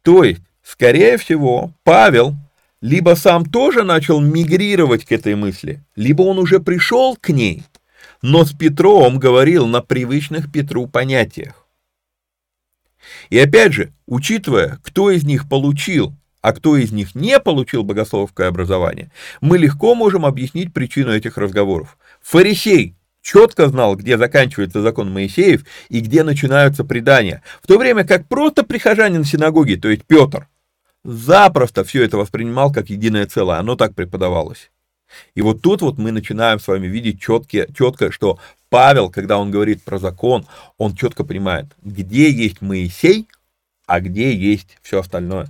[0.00, 2.36] То есть, скорее всего, Павел
[2.80, 7.64] либо сам тоже начал мигрировать к этой мысли, либо он уже пришел к ней,
[8.22, 11.66] но с Петром говорил на привычных Петру понятиях.
[13.30, 18.48] И опять же, учитывая, кто из них получил, а кто из них не получил богословское
[18.48, 19.10] образование,
[19.40, 21.98] мы легко можем объяснить причину этих разговоров.
[22.22, 28.26] Фарисей четко знал, где заканчивается закон Моисеев и где начинаются предания, в то время как
[28.26, 30.48] просто прихожанин синагоги, то есть Петр,
[31.04, 34.70] запросто все это воспринимал как единое целое, оно так преподавалось.
[35.34, 38.38] И вот тут вот мы начинаем с вами видеть четко, четко, что
[38.68, 40.46] Павел, когда он говорит про закон,
[40.78, 43.26] он четко понимает, где есть Моисей,
[43.86, 45.48] а где есть все остальное.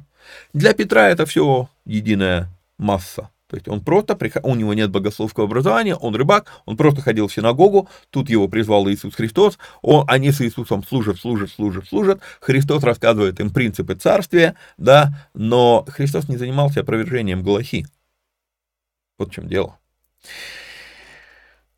[0.53, 2.49] Для Петра это все единая
[2.79, 3.31] масса.
[3.51, 7.35] То есть он просто, у него нет богословского образования, он рыбак, он просто ходил в
[7.35, 12.85] синагогу, тут его призвал Иисус Христос, он, они с Иисусом служат, служат, служат, служат, Христос
[12.85, 17.87] рассказывает им принципы царствия, да, но Христос не занимался опровержением Галахи.
[19.21, 19.79] Вот в чем дело.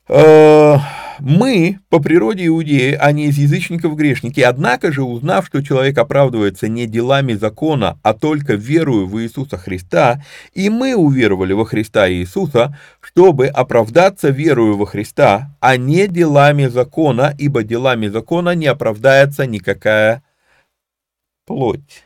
[0.09, 0.77] Э,
[1.19, 4.39] мы по природе иудеи, а не из язычников грешники.
[4.39, 10.23] Однако же, узнав, что человек оправдывается не делами закона, а только верою в Иисуса Христа,
[10.55, 17.35] и мы уверовали во Христа Иисуса, чтобы оправдаться верою во Христа, а не делами закона,
[17.39, 20.23] ибо делами закона не оправдается никакая
[21.45, 22.05] плоть.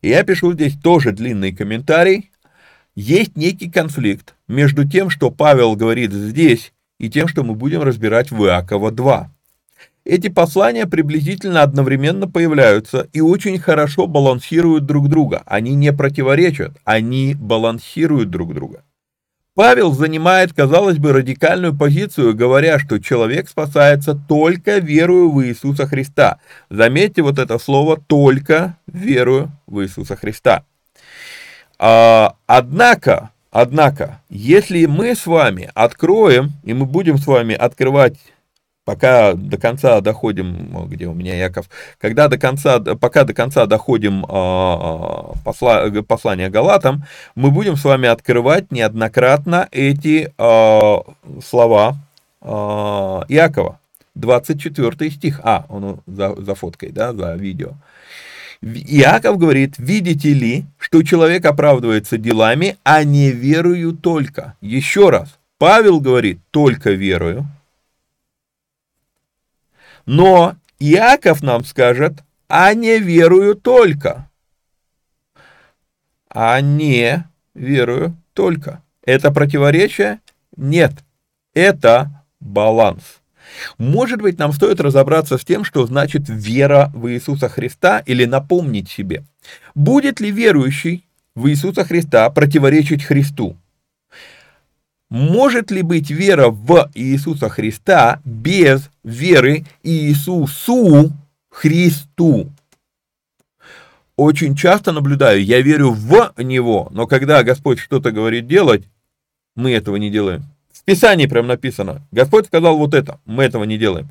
[0.00, 2.30] Я пишу здесь тоже длинный комментарий.
[3.00, 8.32] Есть некий конфликт между тем, что Павел говорит здесь, и тем, что мы будем разбирать
[8.32, 9.30] в Иакова 2.
[10.04, 15.44] Эти послания приблизительно одновременно появляются и очень хорошо балансируют друг друга.
[15.46, 18.82] Они не противоречат, они балансируют друг друга.
[19.54, 26.40] Павел занимает, казалось бы, радикальную позицию, говоря, что человек спасается только верою в Иисуса Христа.
[26.68, 30.64] Заметьте вот это слово «только верою в Иисуса Христа».
[31.78, 38.18] А, однако, Однако, если мы с вами откроем, и мы будем с вами открывать,
[38.84, 41.68] пока до конца доходим, где у меня Яков,
[41.98, 47.04] когда до конца, пока до конца доходим э, посла, послания Галатам,
[47.34, 51.96] мы будем с вами открывать неоднократно эти э, слова
[52.42, 53.80] э, Иакова.
[54.14, 55.40] 24 стих.
[55.44, 57.74] А, он за, за фоткой, да, за видео.
[58.60, 64.56] Иаков говорит, видите ли, что человек оправдывается делами, а не верою только.
[64.60, 67.46] Еще раз, Павел говорит, только верою.
[70.06, 74.28] Но Иаков нам скажет, а не верую только.
[76.28, 78.82] А не верую только.
[79.04, 80.20] Это противоречие?
[80.56, 80.92] Нет.
[81.54, 83.17] Это баланс.
[83.78, 88.88] Может быть, нам стоит разобраться с тем, что значит вера в Иисуса Христа или напомнить
[88.88, 89.24] себе,
[89.74, 91.04] будет ли верующий
[91.34, 93.56] в Иисуса Христа противоречить Христу?
[95.10, 101.12] Может ли быть вера в Иисуса Христа без веры Иисусу
[101.48, 102.50] Христу?
[104.16, 108.82] Очень часто наблюдаю, я верю в Него, но когда Господь что-то говорит делать,
[109.54, 110.42] мы этого не делаем.
[110.88, 112.00] Писании прям написано.
[112.12, 114.08] Господь сказал вот это, мы этого не делаем.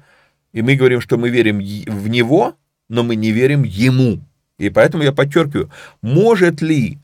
[0.54, 2.54] И мы говорим, что мы верим в Него,
[2.88, 4.20] но мы не верим Ему.
[4.60, 5.72] И поэтому я подчеркиваю,
[6.04, 7.00] может ли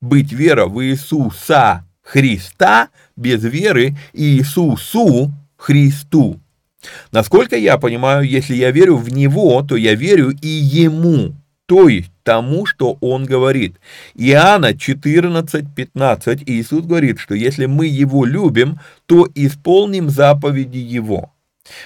[0.00, 6.40] быть вера в Иисуса Христа без веры Иисусу Христу?
[7.12, 11.32] Насколько я понимаю, если я верю в Него, то я верю и Ему
[11.66, 13.76] то есть тому, что он говорит.
[14.16, 21.32] Иоанна 14:15 Иисус говорит, что если мы его любим, то исполним заповеди его.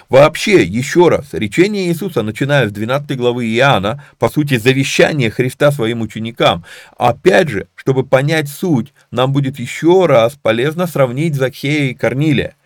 [0.08, 6.00] Вообще, еще раз, речение Иисуса, начиная с 12 главы Иоанна, по сути, завещание Христа своим
[6.00, 6.64] ученикам.
[6.96, 12.56] Опять же, чтобы понять суть, нам будет еще раз полезно сравнить Захея и Корнилия.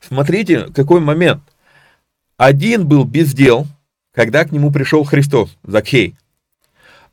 [0.00, 1.42] Смотрите, какой момент.
[2.36, 3.66] Один был без дел,
[4.14, 6.14] когда к нему пришел Христос, Закхей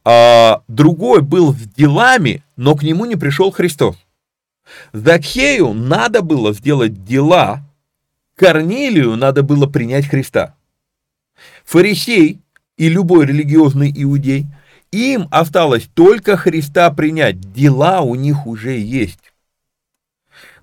[0.05, 3.97] а другой был с делами, но к нему не пришел Христос.
[4.93, 7.61] Закхею надо было сделать дела,
[8.35, 10.55] Корнилию надо было принять Христа.
[11.63, 12.39] Фарисей
[12.77, 14.45] и любой религиозный иудей,
[14.91, 19.33] им осталось только Христа принять, дела у них уже есть.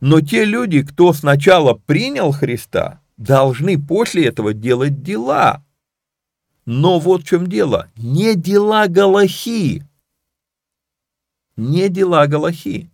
[0.00, 5.61] Но те люди, кто сначала принял Христа, должны после этого делать дела.
[6.66, 7.88] Но вот в чем дело.
[7.96, 9.84] Не дела Галахи.
[11.56, 12.88] Не дела Галахи.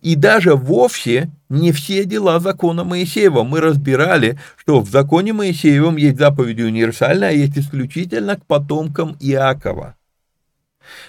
[0.00, 3.42] И даже вовсе не все дела закона Моисеева.
[3.42, 9.96] Мы разбирали, что в законе Моисеевом есть заповедь универсальная, а есть исключительно к потомкам Иакова.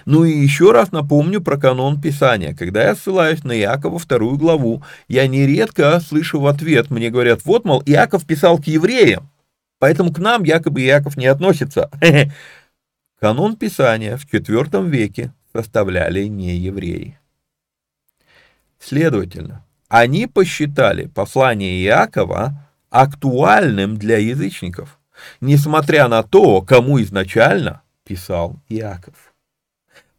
[0.06, 2.56] Ну и еще раз напомню про канон Писания.
[2.56, 7.66] Когда я ссылаюсь на Иакова вторую главу, я нередко слышу в ответ, мне говорят, вот,
[7.66, 9.30] мол, Иаков писал к евреям,
[9.84, 11.92] поэтому к нам якобы Иаков не относится.
[13.20, 17.20] Канон Писания в IV веке составляли не евреи.
[18.80, 25.02] Следовательно, они посчитали послание Иакова актуальным для язычников,
[25.42, 29.34] несмотря на то, кому изначально писал Иаков.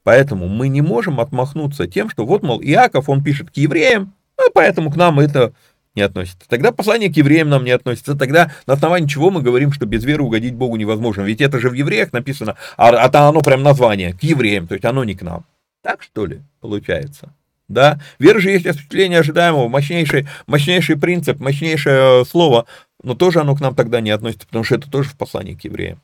[0.03, 4.45] Поэтому мы не можем отмахнуться тем, что вот, мол, Иаков, он пишет к евреям, ну,
[4.53, 5.55] поэтому к нам это
[5.95, 6.49] не относится.
[6.49, 8.17] Тогда послание к евреям нам не относится.
[8.17, 11.23] Тогда на основании чего мы говорим, что без веры угодить Богу невозможно.
[11.23, 14.75] Ведь это же в евреях написано, а, а там оно прям название, к евреям, то
[14.75, 15.45] есть оно не к нам.
[15.83, 17.33] Так что ли получается?
[17.69, 18.01] Да?
[18.19, 22.67] Вера же есть осуществление ожидаемого, мощнейший, мощнейший принцип, мощнейшее слово,
[23.03, 25.65] но тоже оно к нам тогда не относится, потому что это тоже в послании к
[25.65, 26.01] евреям.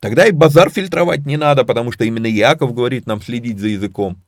[0.00, 4.22] Тогда и базар фильтровать не надо, потому что именно Яков говорит нам следить за языком.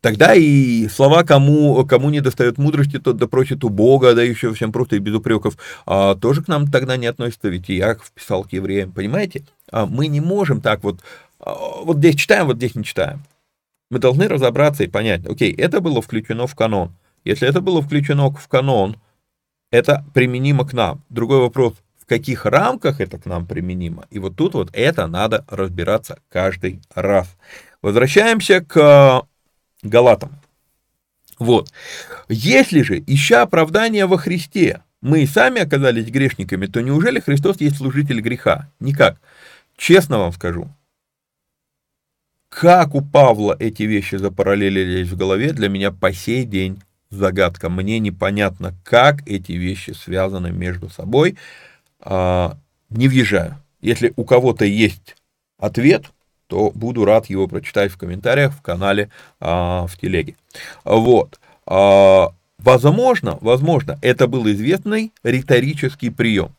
[0.00, 4.72] Тогда и слова, кому, кому не достает мудрости, тот допросит у Бога, да еще всем
[4.72, 8.52] просто и без упреков, а, тоже к нам тогда не относится, ведь Яков писал к
[8.52, 9.44] евреям, понимаете?
[9.70, 11.00] А мы не можем так вот,
[11.38, 13.22] а, вот здесь читаем, вот здесь не читаем.
[13.90, 16.96] Мы должны разобраться и понять, окей, это было включено в канон.
[17.24, 18.96] Если это было включено в канон,
[19.70, 21.04] это применимо к нам.
[21.10, 24.06] Другой вопрос, в каких рамках это к нам применимо.
[24.10, 27.36] И вот тут вот это надо разбираться каждый раз.
[27.82, 29.26] Возвращаемся к
[29.82, 30.38] Галатам.
[31.38, 31.72] Вот.
[32.28, 37.76] Если же, ища оправдания во Христе, мы и сами оказались грешниками, то неужели Христос есть
[37.78, 38.70] служитель греха?
[38.78, 39.18] Никак.
[39.76, 40.68] Честно вам скажу.
[42.50, 47.70] Как у Павла эти вещи запараллелились в голове, для меня по сей день загадка.
[47.70, 51.38] Мне непонятно, как эти вещи связаны между собой.
[52.00, 52.58] А,
[52.90, 53.56] не въезжаю.
[53.80, 55.16] Если у кого-то есть
[55.58, 56.10] ответ,
[56.50, 59.08] то буду рад его прочитать в комментариях в канале
[59.40, 60.34] а, в телеге.
[60.84, 61.38] Вот.
[61.64, 66.50] А, возможно, возможно, это был известный риторический прием.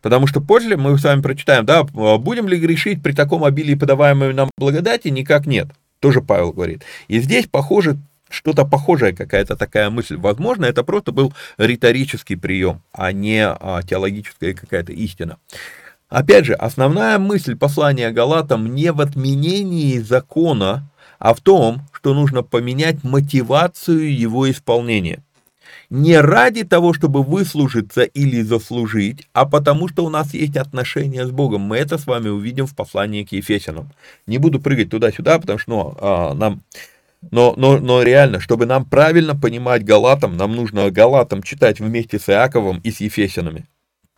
[0.00, 4.32] Потому что позже мы с вами прочитаем, да, будем ли грешить при таком обилии подаваемой
[4.32, 5.08] нам благодати?
[5.08, 5.68] Никак нет.
[6.00, 6.82] Тоже Павел говорит.
[7.06, 7.98] И здесь, похоже,
[8.30, 10.16] что-то похожее, какая-то такая мысль.
[10.16, 15.36] Возможно, это просто был риторический прием, а не а, теологическая какая-то истина.
[16.14, 20.88] Опять же, основная мысль послания Галатам не в отменении закона,
[21.18, 25.24] а в том, что нужно поменять мотивацию его исполнения.
[25.90, 31.32] Не ради того, чтобы выслужиться или заслужить, а потому что у нас есть отношения с
[31.32, 31.62] Богом.
[31.62, 33.90] Мы это с вами увидим в послании к Ефесянам.
[34.28, 36.62] Не буду прыгать туда-сюда, потому что ну, а, нам...
[37.32, 42.28] Но, но, но реально, чтобы нам правильно понимать Галатам, нам нужно Галатам читать вместе с
[42.28, 43.66] Иаковом и с Ефесянами.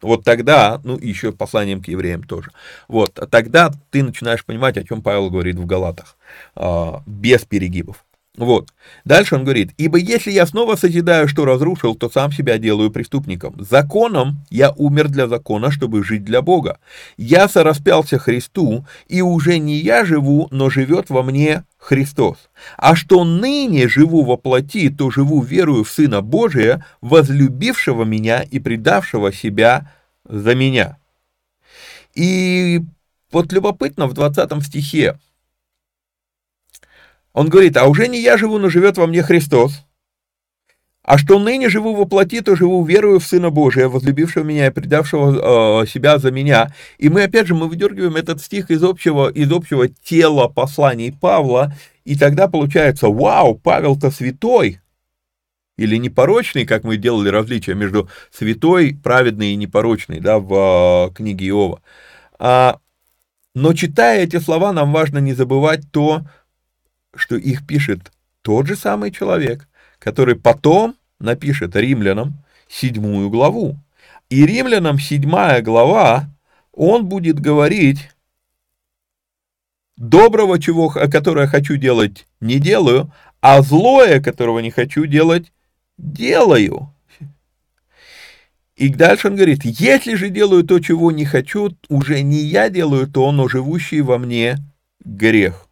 [0.06, 2.52] Вот тогда, ну и еще посланием к евреям тоже,
[2.86, 6.16] вот тогда ты начинаешь понимать, о чем Павел говорит в Галатах,
[6.54, 8.05] а, без перегибов.
[8.36, 8.68] Вот.
[9.04, 13.54] Дальше он говорит, «Ибо если я снова созидаю, что разрушил, то сам себя делаю преступником.
[13.58, 16.78] Законом я умер для закона, чтобы жить для Бога.
[17.16, 22.50] Я сораспялся Христу, и уже не я живу, но живет во мне Христос.
[22.76, 28.58] А что ныне живу во плоти, то живу верую в Сына Божия, возлюбившего меня и
[28.58, 29.90] предавшего себя
[30.28, 30.98] за меня».
[32.14, 32.80] И
[33.30, 35.18] вот любопытно в 20 стихе,
[37.36, 39.84] он говорит, а уже не я живу, но живет во мне Христос.
[41.02, 44.70] А что ныне живу во плоти, то живу верою в Сына Божия, возлюбившего меня и
[44.70, 46.72] предавшего э, себя за меня.
[46.96, 51.74] И мы, опять же, мы выдергиваем этот стих из общего, из общего тела посланий Павла,
[52.06, 54.80] и тогда получается, вау, Павел-то святой,
[55.76, 61.48] или непорочный, как мы делали различия между святой, праведный и непорочный, да, в э, книге
[61.48, 61.82] Иова.
[62.38, 62.78] А,
[63.54, 66.22] но читая эти слова, нам важно не забывать то,
[67.18, 68.12] что их пишет
[68.42, 69.68] тот же самый человек,
[69.98, 73.76] который потом напишет римлянам седьмую главу.
[74.28, 76.28] И римлянам седьмая глава,
[76.72, 78.10] он будет говорить,
[79.96, 85.52] доброго, чего, которое хочу делать, не делаю, а злое, которого не хочу делать,
[85.98, 86.92] делаю.
[88.76, 93.06] И дальше он говорит, если же делаю то, чего не хочу, уже не я делаю
[93.06, 94.58] то, но живущий во мне
[95.02, 95.65] грех.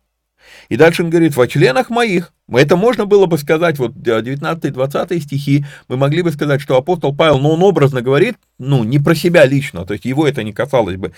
[0.69, 5.21] И дальше он говорит, во членах моих, это можно было бы сказать, вот 19-20 э,
[5.21, 9.15] стихи, мы могли бы сказать, что апостол Павел, ну, он образно говорит, ну, не про
[9.15, 11.13] себя лично, то есть его это не касалось бы.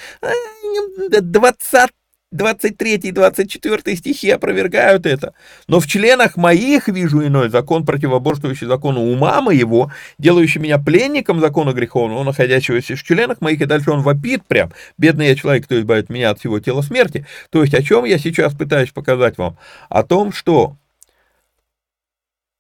[1.11, 1.91] 20
[2.33, 5.35] 23 и 24 стихи опровергают это.
[5.69, 11.73] Но в членах моих вижу иной закон, противоборствующий закону ума моего, делающий меня пленником закона
[11.73, 16.09] греховного, находящегося в членах моих, и дальше он вопит прям, бедный я человек, кто избавит
[16.09, 17.27] меня от всего тела смерти.
[17.51, 19.57] То есть о чем я сейчас пытаюсь показать вам?
[19.89, 20.77] О том, что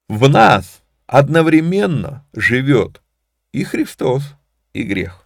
[0.09, 3.03] в нас одновременно живет
[3.53, 4.23] и Христос,
[4.73, 5.26] и грех.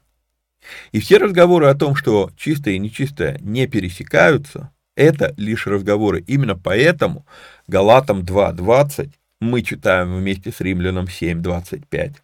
[0.92, 6.22] И все разговоры о том, что чистое и нечистое не пересекаются, это лишь разговоры.
[6.26, 7.26] Именно поэтому
[7.66, 9.10] Галатам 2.20
[9.40, 12.16] мы читаем вместе с Римлянам 7.25.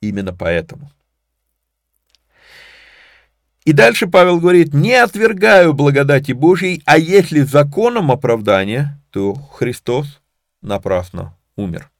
[0.00, 0.90] Именно поэтому.
[3.64, 10.20] И дальше Павел говорит, не отвергаю благодати Божьей, а если законом оправдания, то Христос
[10.62, 11.91] напрасно умер.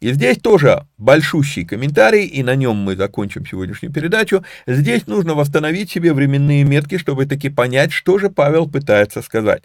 [0.00, 4.44] И здесь тоже большущий комментарий, и на нем мы закончим сегодняшнюю передачу.
[4.66, 9.64] Здесь нужно восстановить себе временные метки, чтобы таки понять, что же Павел пытается сказать.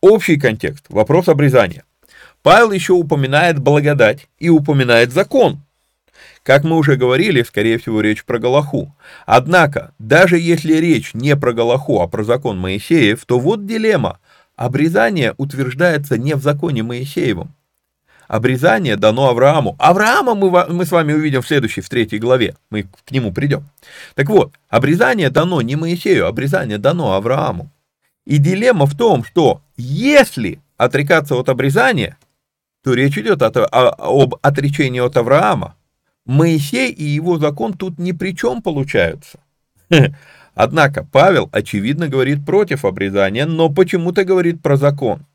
[0.00, 1.84] Общий контекст, вопрос обрезания.
[2.42, 5.62] Павел еще упоминает благодать и упоминает закон.
[6.42, 8.94] Как мы уже говорили, скорее всего, речь про Галаху.
[9.26, 14.18] Однако, даже если речь не про Галаху, а про закон Моисеев, то вот дилемма.
[14.56, 17.54] Обрезание утверждается не в законе Моисеевом,
[18.32, 19.76] обрезание дано Аврааму.
[19.78, 22.56] Авраама мы, мы с вами увидим в следующей, в третьей главе.
[22.70, 23.68] Мы к нему придем.
[24.14, 27.70] Так вот, обрезание дано не Моисею, обрезание дано Аврааму.
[28.24, 32.16] И дилемма в том, что если отрекаться от обрезания,
[32.82, 35.76] то речь идет о, о, об отречении от Авраама.
[36.24, 39.40] Моисей и его закон тут ни при чем получаются.
[40.54, 45.26] Однако Павел, очевидно, говорит против обрезания, но почему-то говорит про закон.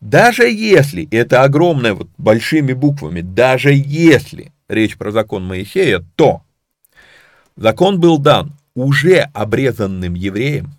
[0.00, 6.42] Даже если, это огромное вот большими буквами, даже если речь про закон Моисея, то
[7.56, 10.72] закон был дан уже обрезанным евреям.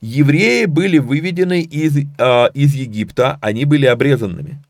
[0.00, 4.62] Евреи были выведены из, э, из Египта, они были обрезанными.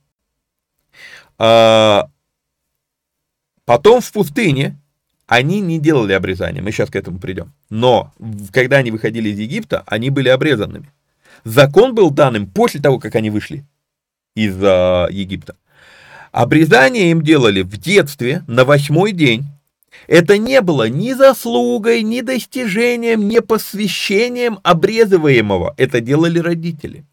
[1.39, 2.09] А,
[3.67, 4.79] потом в пустыне
[5.27, 7.53] они не делали обрезания, мы сейчас к этому придем.
[7.69, 8.15] Но
[8.53, 10.91] когда они выходили из Египта, они были обрезанными.
[11.47, 13.65] Закон был данным после того, как они вышли
[14.35, 15.55] из э, Египта.
[16.33, 19.45] Обрезание им делали в детстве на восьмой день.
[20.09, 25.73] Это не было ни заслугой, ни достижением, ни посвящением обрезываемого.
[25.77, 27.05] Это делали родители.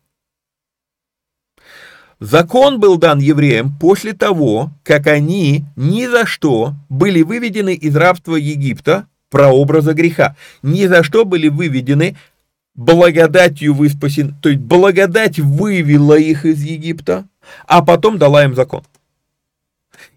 [2.19, 8.35] Закон был дан евреям после того, как они ни за что были выведены из рабства
[8.35, 10.35] Египта, прообраза греха.
[10.63, 12.17] Ни за что были выведены
[12.75, 17.27] благодатью вы спасены, то есть благодать вывела их из Египта,
[17.67, 18.83] а потом дала им закон.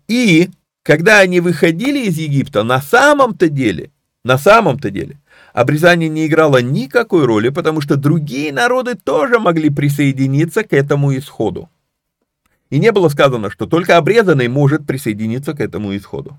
[0.08, 0.50] И
[0.82, 3.90] когда они выходили из Египта, на самом-то деле,
[4.24, 5.18] на самом-то деле,
[5.52, 11.68] обрезание не играло никакой роли, потому что другие народы тоже могли присоединиться к этому исходу.
[12.70, 16.38] И не было сказано, что только обрезанный может присоединиться к этому исходу.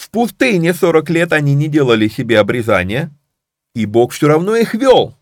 [0.00, 3.10] В пустыне 40 лет они не делали себе обрезания,
[3.74, 5.14] и Бог все равно их вел.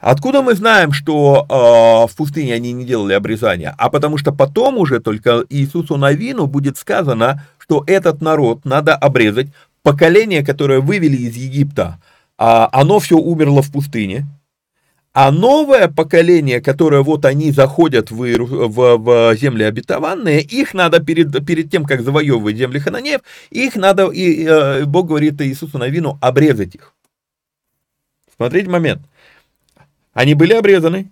[0.00, 3.72] Откуда мы знаем, что э, в пустыне они не делали обрезания?
[3.78, 9.46] А потому что потом уже только Иисусу Навину будет сказано, что этот народ надо обрезать,
[9.84, 12.00] поколение, которое вывели из Египта,
[12.38, 14.26] а оно все умерло в пустыне,
[15.12, 21.44] а новое поколение, которое вот они заходят в, в, в земли обетованные, их надо перед,
[21.44, 23.20] перед тем, как завоевывать земли хананеев,
[23.50, 26.94] их надо, и, э, Бог говорит Иисусу Навину, обрезать их.
[28.36, 29.02] Смотрите момент.
[30.12, 31.10] Они были обрезаны,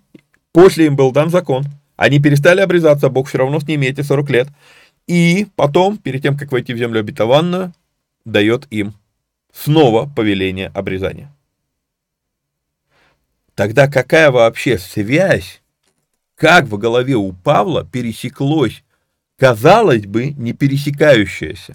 [0.53, 1.65] после им был дан закон,
[1.97, 4.47] они перестали обрезаться, Бог все равно с ними эти 40 лет,
[5.07, 7.73] и потом, перед тем, как войти в землю обетованную,
[8.23, 8.93] дает им
[9.51, 11.33] снова повеление обрезания.
[13.59, 15.61] Тогда какая вообще связь,
[16.35, 18.85] как в голове у Павла пересеклось,
[19.37, 21.73] казалось бы, не пересекающееся?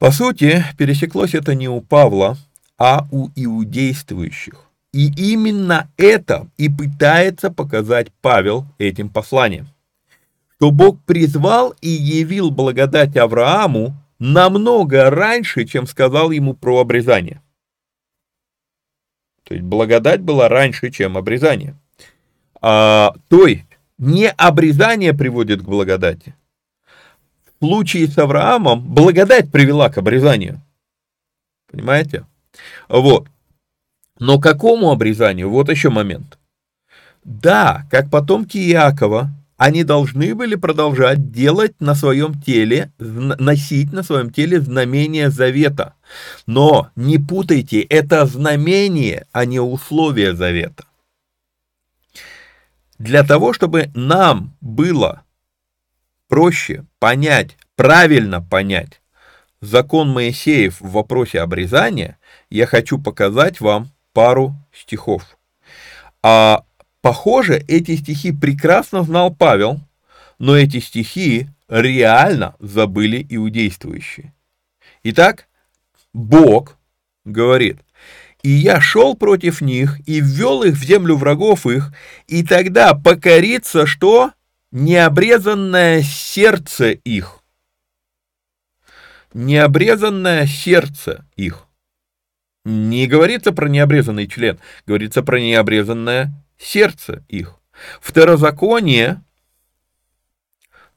[0.00, 2.36] По сути, пересеклось это не у Павла,
[2.78, 4.54] а у иудействующих.
[4.92, 9.68] И именно это и пытается показать Павел этим посланием.
[10.56, 17.40] Что Бог призвал и явил благодать Аврааму намного раньше, чем сказал ему про обрезание.
[19.50, 21.74] То есть благодать была раньше, чем обрезание.
[22.62, 23.64] А, то есть
[23.98, 26.36] не обрезание приводит к благодати.
[27.58, 30.62] В случае с Авраамом благодать привела к обрезанию.
[31.68, 32.26] Понимаете?
[32.88, 33.26] Вот.
[34.20, 35.50] Но какому обрезанию?
[35.50, 36.38] Вот еще момент.
[37.24, 39.30] Да, как потомки Иакова,
[39.60, 45.96] они должны были продолжать делать на своем теле, носить на своем теле знамение завета.
[46.46, 50.86] Но не путайте, это знамение, а не условие завета.
[52.98, 55.24] Для того, чтобы нам было
[56.26, 59.02] проще понять, правильно понять
[59.60, 62.16] закон Моисеев в вопросе обрезания,
[62.48, 65.36] я хочу показать вам пару стихов.
[66.22, 66.64] А
[67.00, 69.80] похоже, эти стихи прекрасно знал Павел,
[70.38, 74.32] но эти стихи реально забыли иудействующие.
[75.02, 75.48] Итак,
[76.12, 76.76] Бог
[77.24, 77.78] говорит,
[78.42, 81.92] «И я шел против них и ввел их в землю врагов их,
[82.26, 84.32] и тогда покорится что?
[84.72, 87.40] Необрезанное сердце их».
[89.32, 91.66] Необрезанное сердце их.
[92.64, 97.56] Не говорится про необрезанный член, говорится про необрезанное сердце их.
[98.00, 99.22] Второзаконие,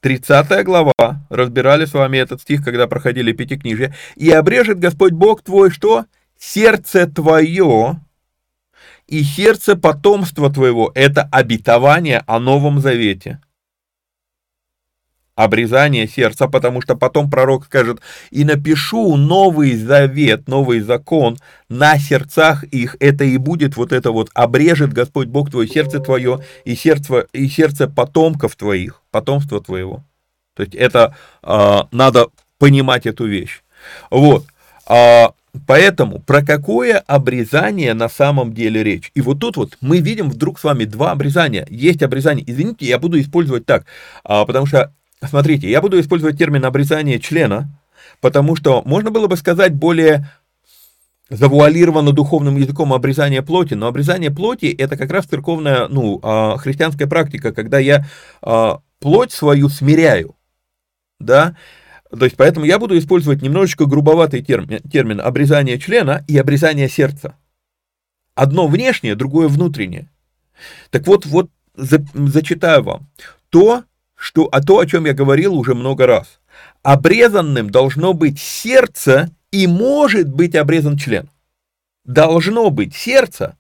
[0.02, 0.94] 30 глава,
[1.30, 3.96] разбирали с вами этот стих, когда проходили Пятикнижие.
[4.16, 6.06] «И обрежет Господь Бог твой что?
[6.38, 8.02] Сердце твое
[9.08, 10.92] и сердце потомства твоего».
[10.94, 13.40] Это обетование о Новом Завете
[15.36, 18.00] обрезание сердца, потому что потом пророк скажет,
[18.32, 21.38] и напишу новый завет, новый закон
[21.70, 26.44] на сердцах их, это и будет вот это вот, обрежет Господь Бог твое сердце твое
[26.66, 30.04] и сердце, и сердце потомков твоих, потомства твоего.
[30.56, 32.28] То есть это э, надо
[32.60, 33.64] понимать эту вещь.
[34.12, 34.46] Вот.
[34.88, 35.30] Э,
[35.68, 39.12] Поэтому про какое обрезание на самом деле речь?
[39.14, 41.68] И вот тут вот мы видим вдруг с вами два обрезания.
[41.70, 43.86] Есть обрезание, извините, я буду использовать так,
[44.24, 44.92] а, потому что
[45.28, 47.70] Смотрите, я буду использовать термин обрезание члена,
[48.22, 50.30] потому что можно было бы сказать более
[51.30, 57.08] завуалировано духовным языком обрезание плоти, но обрезание плоти это как раз церковная, ну, а, христианская
[57.08, 58.06] практика, когда я
[58.42, 60.36] а, плоть свою смиряю,
[61.20, 61.56] да,
[62.12, 67.36] то есть поэтому я буду использовать немножечко грубоватый термин, термин обрезание члена и обрезание сердца.
[68.36, 70.10] Одно внешнее, другое внутреннее.
[70.92, 73.10] Так вот, вот за, зачитаю вам.
[73.50, 73.84] То,
[74.24, 76.40] что, а то, о чем я говорил уже много раз.
[76.82, 81.30] Обрезанным должно быть сердце и может быть обрезан член.
[82.06, 83.58] Должно быть сердце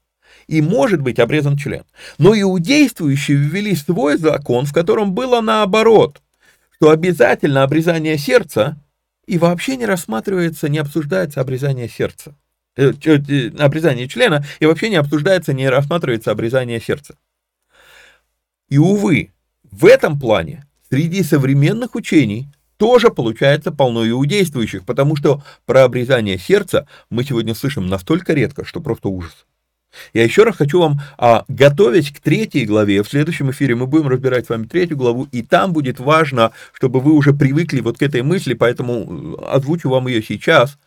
[0.47, 1.83] и может быть обрезан член.
[2.17, 6.21] Но иудействующие ввели свой закон, в котором было наоборот,
[6.75, 8.77] что обязательно обрезание сердца
[9.27, 12.37] и вообще не рассматривается, не обсуждается обрезание сердца.
[12.77, 17.17] Э, э, обрезание члена и вообще не обсуждается, не рассматривается обрезание сердца.
[18.69, 19.32] И увы,
[19.73, 22.47] в этом плане среди современных учений
[22.77, 28.81] тоже получается полно иудействующих, потому что про обрезание сердца мы сегодня слышим настолько редко, что
[28.81, 29.45] просто ужас.
[30.13, 34.09] Я еще раз хочу вам, а, готовясь к третьей главе, в следующем эфире мы будем
[34.09, 38.03] разбирать с вами третью главу, и там будет важно, чтобы вы уже привыкли вот к
[38.03, 40.77] этой мысли, поэтому э, озвучу вам ее сейчас.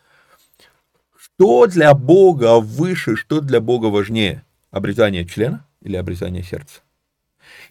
[1.17, 4.43] Что для Бога выше, что для Бога важнее?
[4.71, 6.81] Обрезание члена или обрезание сердца?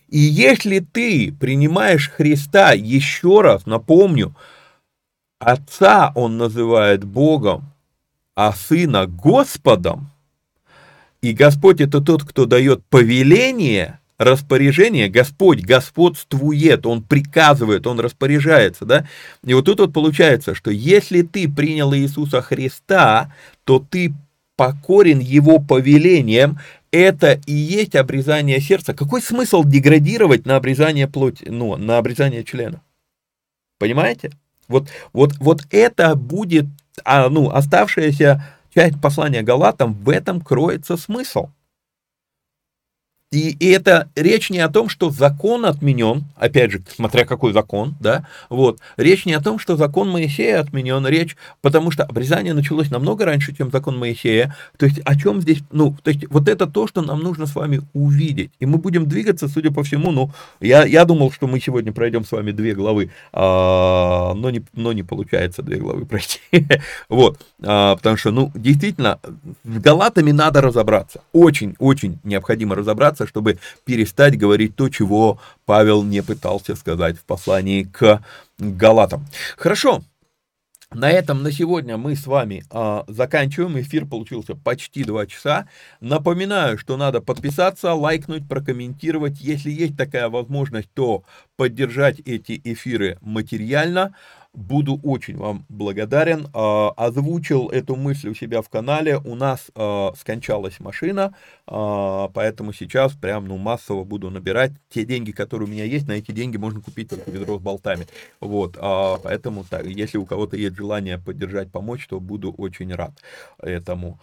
[0.09, 4.35] И если ты принимаешь Христа, еще раз напомню,
[5.39, 7.73] Отца он называет Богом,
[8.35, 10.11] а Сына Господом,
[11.21, 19.07] и Господь это тот, кто дает повеление, распоряжение, Господь господствует, Он приказывает, Он распоряжается, да?
[19.45, 23.33] И вот тут вот получается, что если ты принял Иисуса Христа,
[23.65, 24.15] то ты
[24.57, 26.59] покорен Его повелением,
[26.97, 28.95] это и есть обрезание сердца.
[28.95, 32.81] Какой смысл деградировать на обрезание плоти, ну, на обрезание члена?
[33.79, 34.33] Понимаете?
[34.69, 36.67] Вот, вот, вот это будет,
[37.05, 38.45] а, ну, оставшаяся
[38.75, 41.49] часть послания Галатам, в этом кроется смысл.
[43.33, 47.97] И, и это речь не о том, что закон отменен, опять же, смотря какой закон,
[47.99, 52.89] да, вот, речь не о том, что закон Моисея отменен, речь, потому что обрезание началось
[52.89, 56.69] намного раньше, чем закон Моисея, то есть о чем здесь, ну, то есть вот это
[56.69, 60.31] то, что нам нужно с вами увидеть, и мы будем двигаться, судя по всему, ну,
[60.61, 64.93] я, я думал, что мы сегодня пройдем с вами две главы, а, но, не, но
[64.93, 66.39] не получается две главы пройти,
[67.09, 69.19] вот, а, потому что, ну, действительно,
[69.65, 76.23] с Галатами надо разобраться, очень-очень необходимо разобраться, разобраться, чтобы перестать говорить то, чего Павел не
[76.23, 78.23] пытался сказать в послании к
[78.59, 79.27] Галатам.
[79.57, 80.03] Хорошо,
[80.95, 83.79] на этом на сегодня мы с вами а, заканчиваем.
[83.81, 85.67] Эфир получился почти два часа.
[86.01, 89.41] Напоминаю, что надо подписаться, лайкнуть, прокомментировать.
[89.41, 91.25] Если есть такая возможность, то
[91.57, 94.15] поддержать эти эфиры материально.
[94.57, 96.49] Буду очень вам благодарен.
[96.55, 99.19] А, озвучил эту мысль у себя в канале.
[99.19, 101.35] У нас а, скончалась машина,
[101.67, 106.09] а, поэтому сейчас прям ну, массово буду набирать те деньги, которые у меня есть.
[106.09, 108.07] На эти деньги можно купить только ведро с болтами.
[108.41, 108.79] Вот,
[109.23, 113.13] поэтому так, если у кого-то есть желание поддержать, помочь, то буду очень рад
[113.59, 114.19] этому.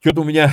[0.00, 0.52] Что-то у меня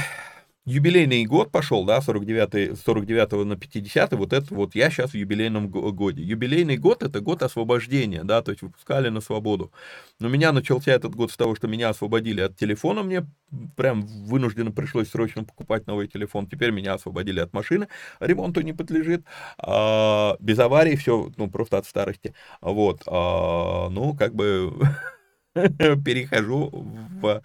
[0.66, 5.70] юбилейный год пошел, да, 49, 49 на 50, вот это вот я сейчас в юбилейном
[5.70, 6.24] годе.
[6.24, 9.72] Юбилейный год это год освобождения, да, то есть выпускали на свободу.
[10.20, 13.26] Но меня начался этот год с того, что меня освободили от телефона, мне
[13.76, 16.48] прям вынужденно пришлось срочно покупать новый телефон.
[16.48, 17.88] Теперь меня освободили от машины,
[18.20, 19.26] ремонту не подлежит,
[19.58, 22.34] а, без аварий, все, ну, просто от старости.
[22.62, 24.74] Вот, а, ну, как бы
[25.56, 26.70] перехожу
[27.22, 27.42] в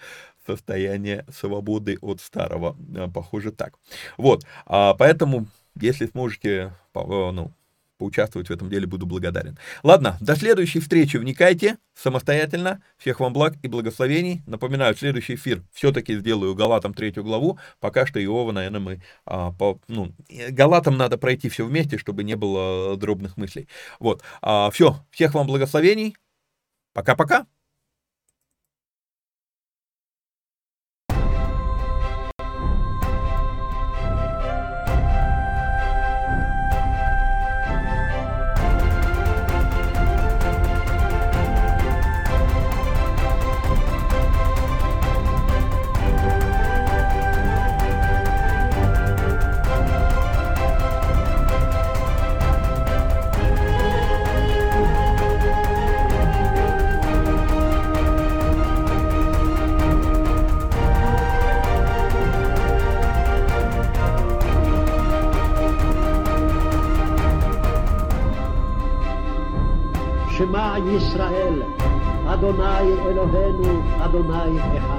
[0.49, 2.77] состояние свободы от старого.
[2.97, 3.75] Э, похоже так.
[4.16, 5.47] Вот, а поэтому,
[5.81, 7.53] если сможете, э, ну,
[7.99, 9.59] поучаствовать в этом деле, буду благодарен.
[9.83, 11.16] Ладно, до следующей встречи.
[11.16, 12.81] Вникайте самостоятельно.
[12.97, 14.43] Всех вам благ и благословений.
[14.47, 17.59] Напоминаю, следующий эфир все-таки сделаю Галатам третью главу.
[17.81, 19.03] Пока что Иова, наверное, мы...
[19.27, 20.15] А, по, ну,
[20.51, 23.69] Галатам надо пройти все вместе, чтобы не было дробных мыслей.
[23.99, 24.23] Вот.
[24.43, 25.05] А, все.
[25.11, 26.16] Всех вам благословений.
[26.95, 27.47] Пока-пока.
[71.18, 71.61] ישראל,
[72.27, 74.97] אדוני אלוהינו, אדוני אחד.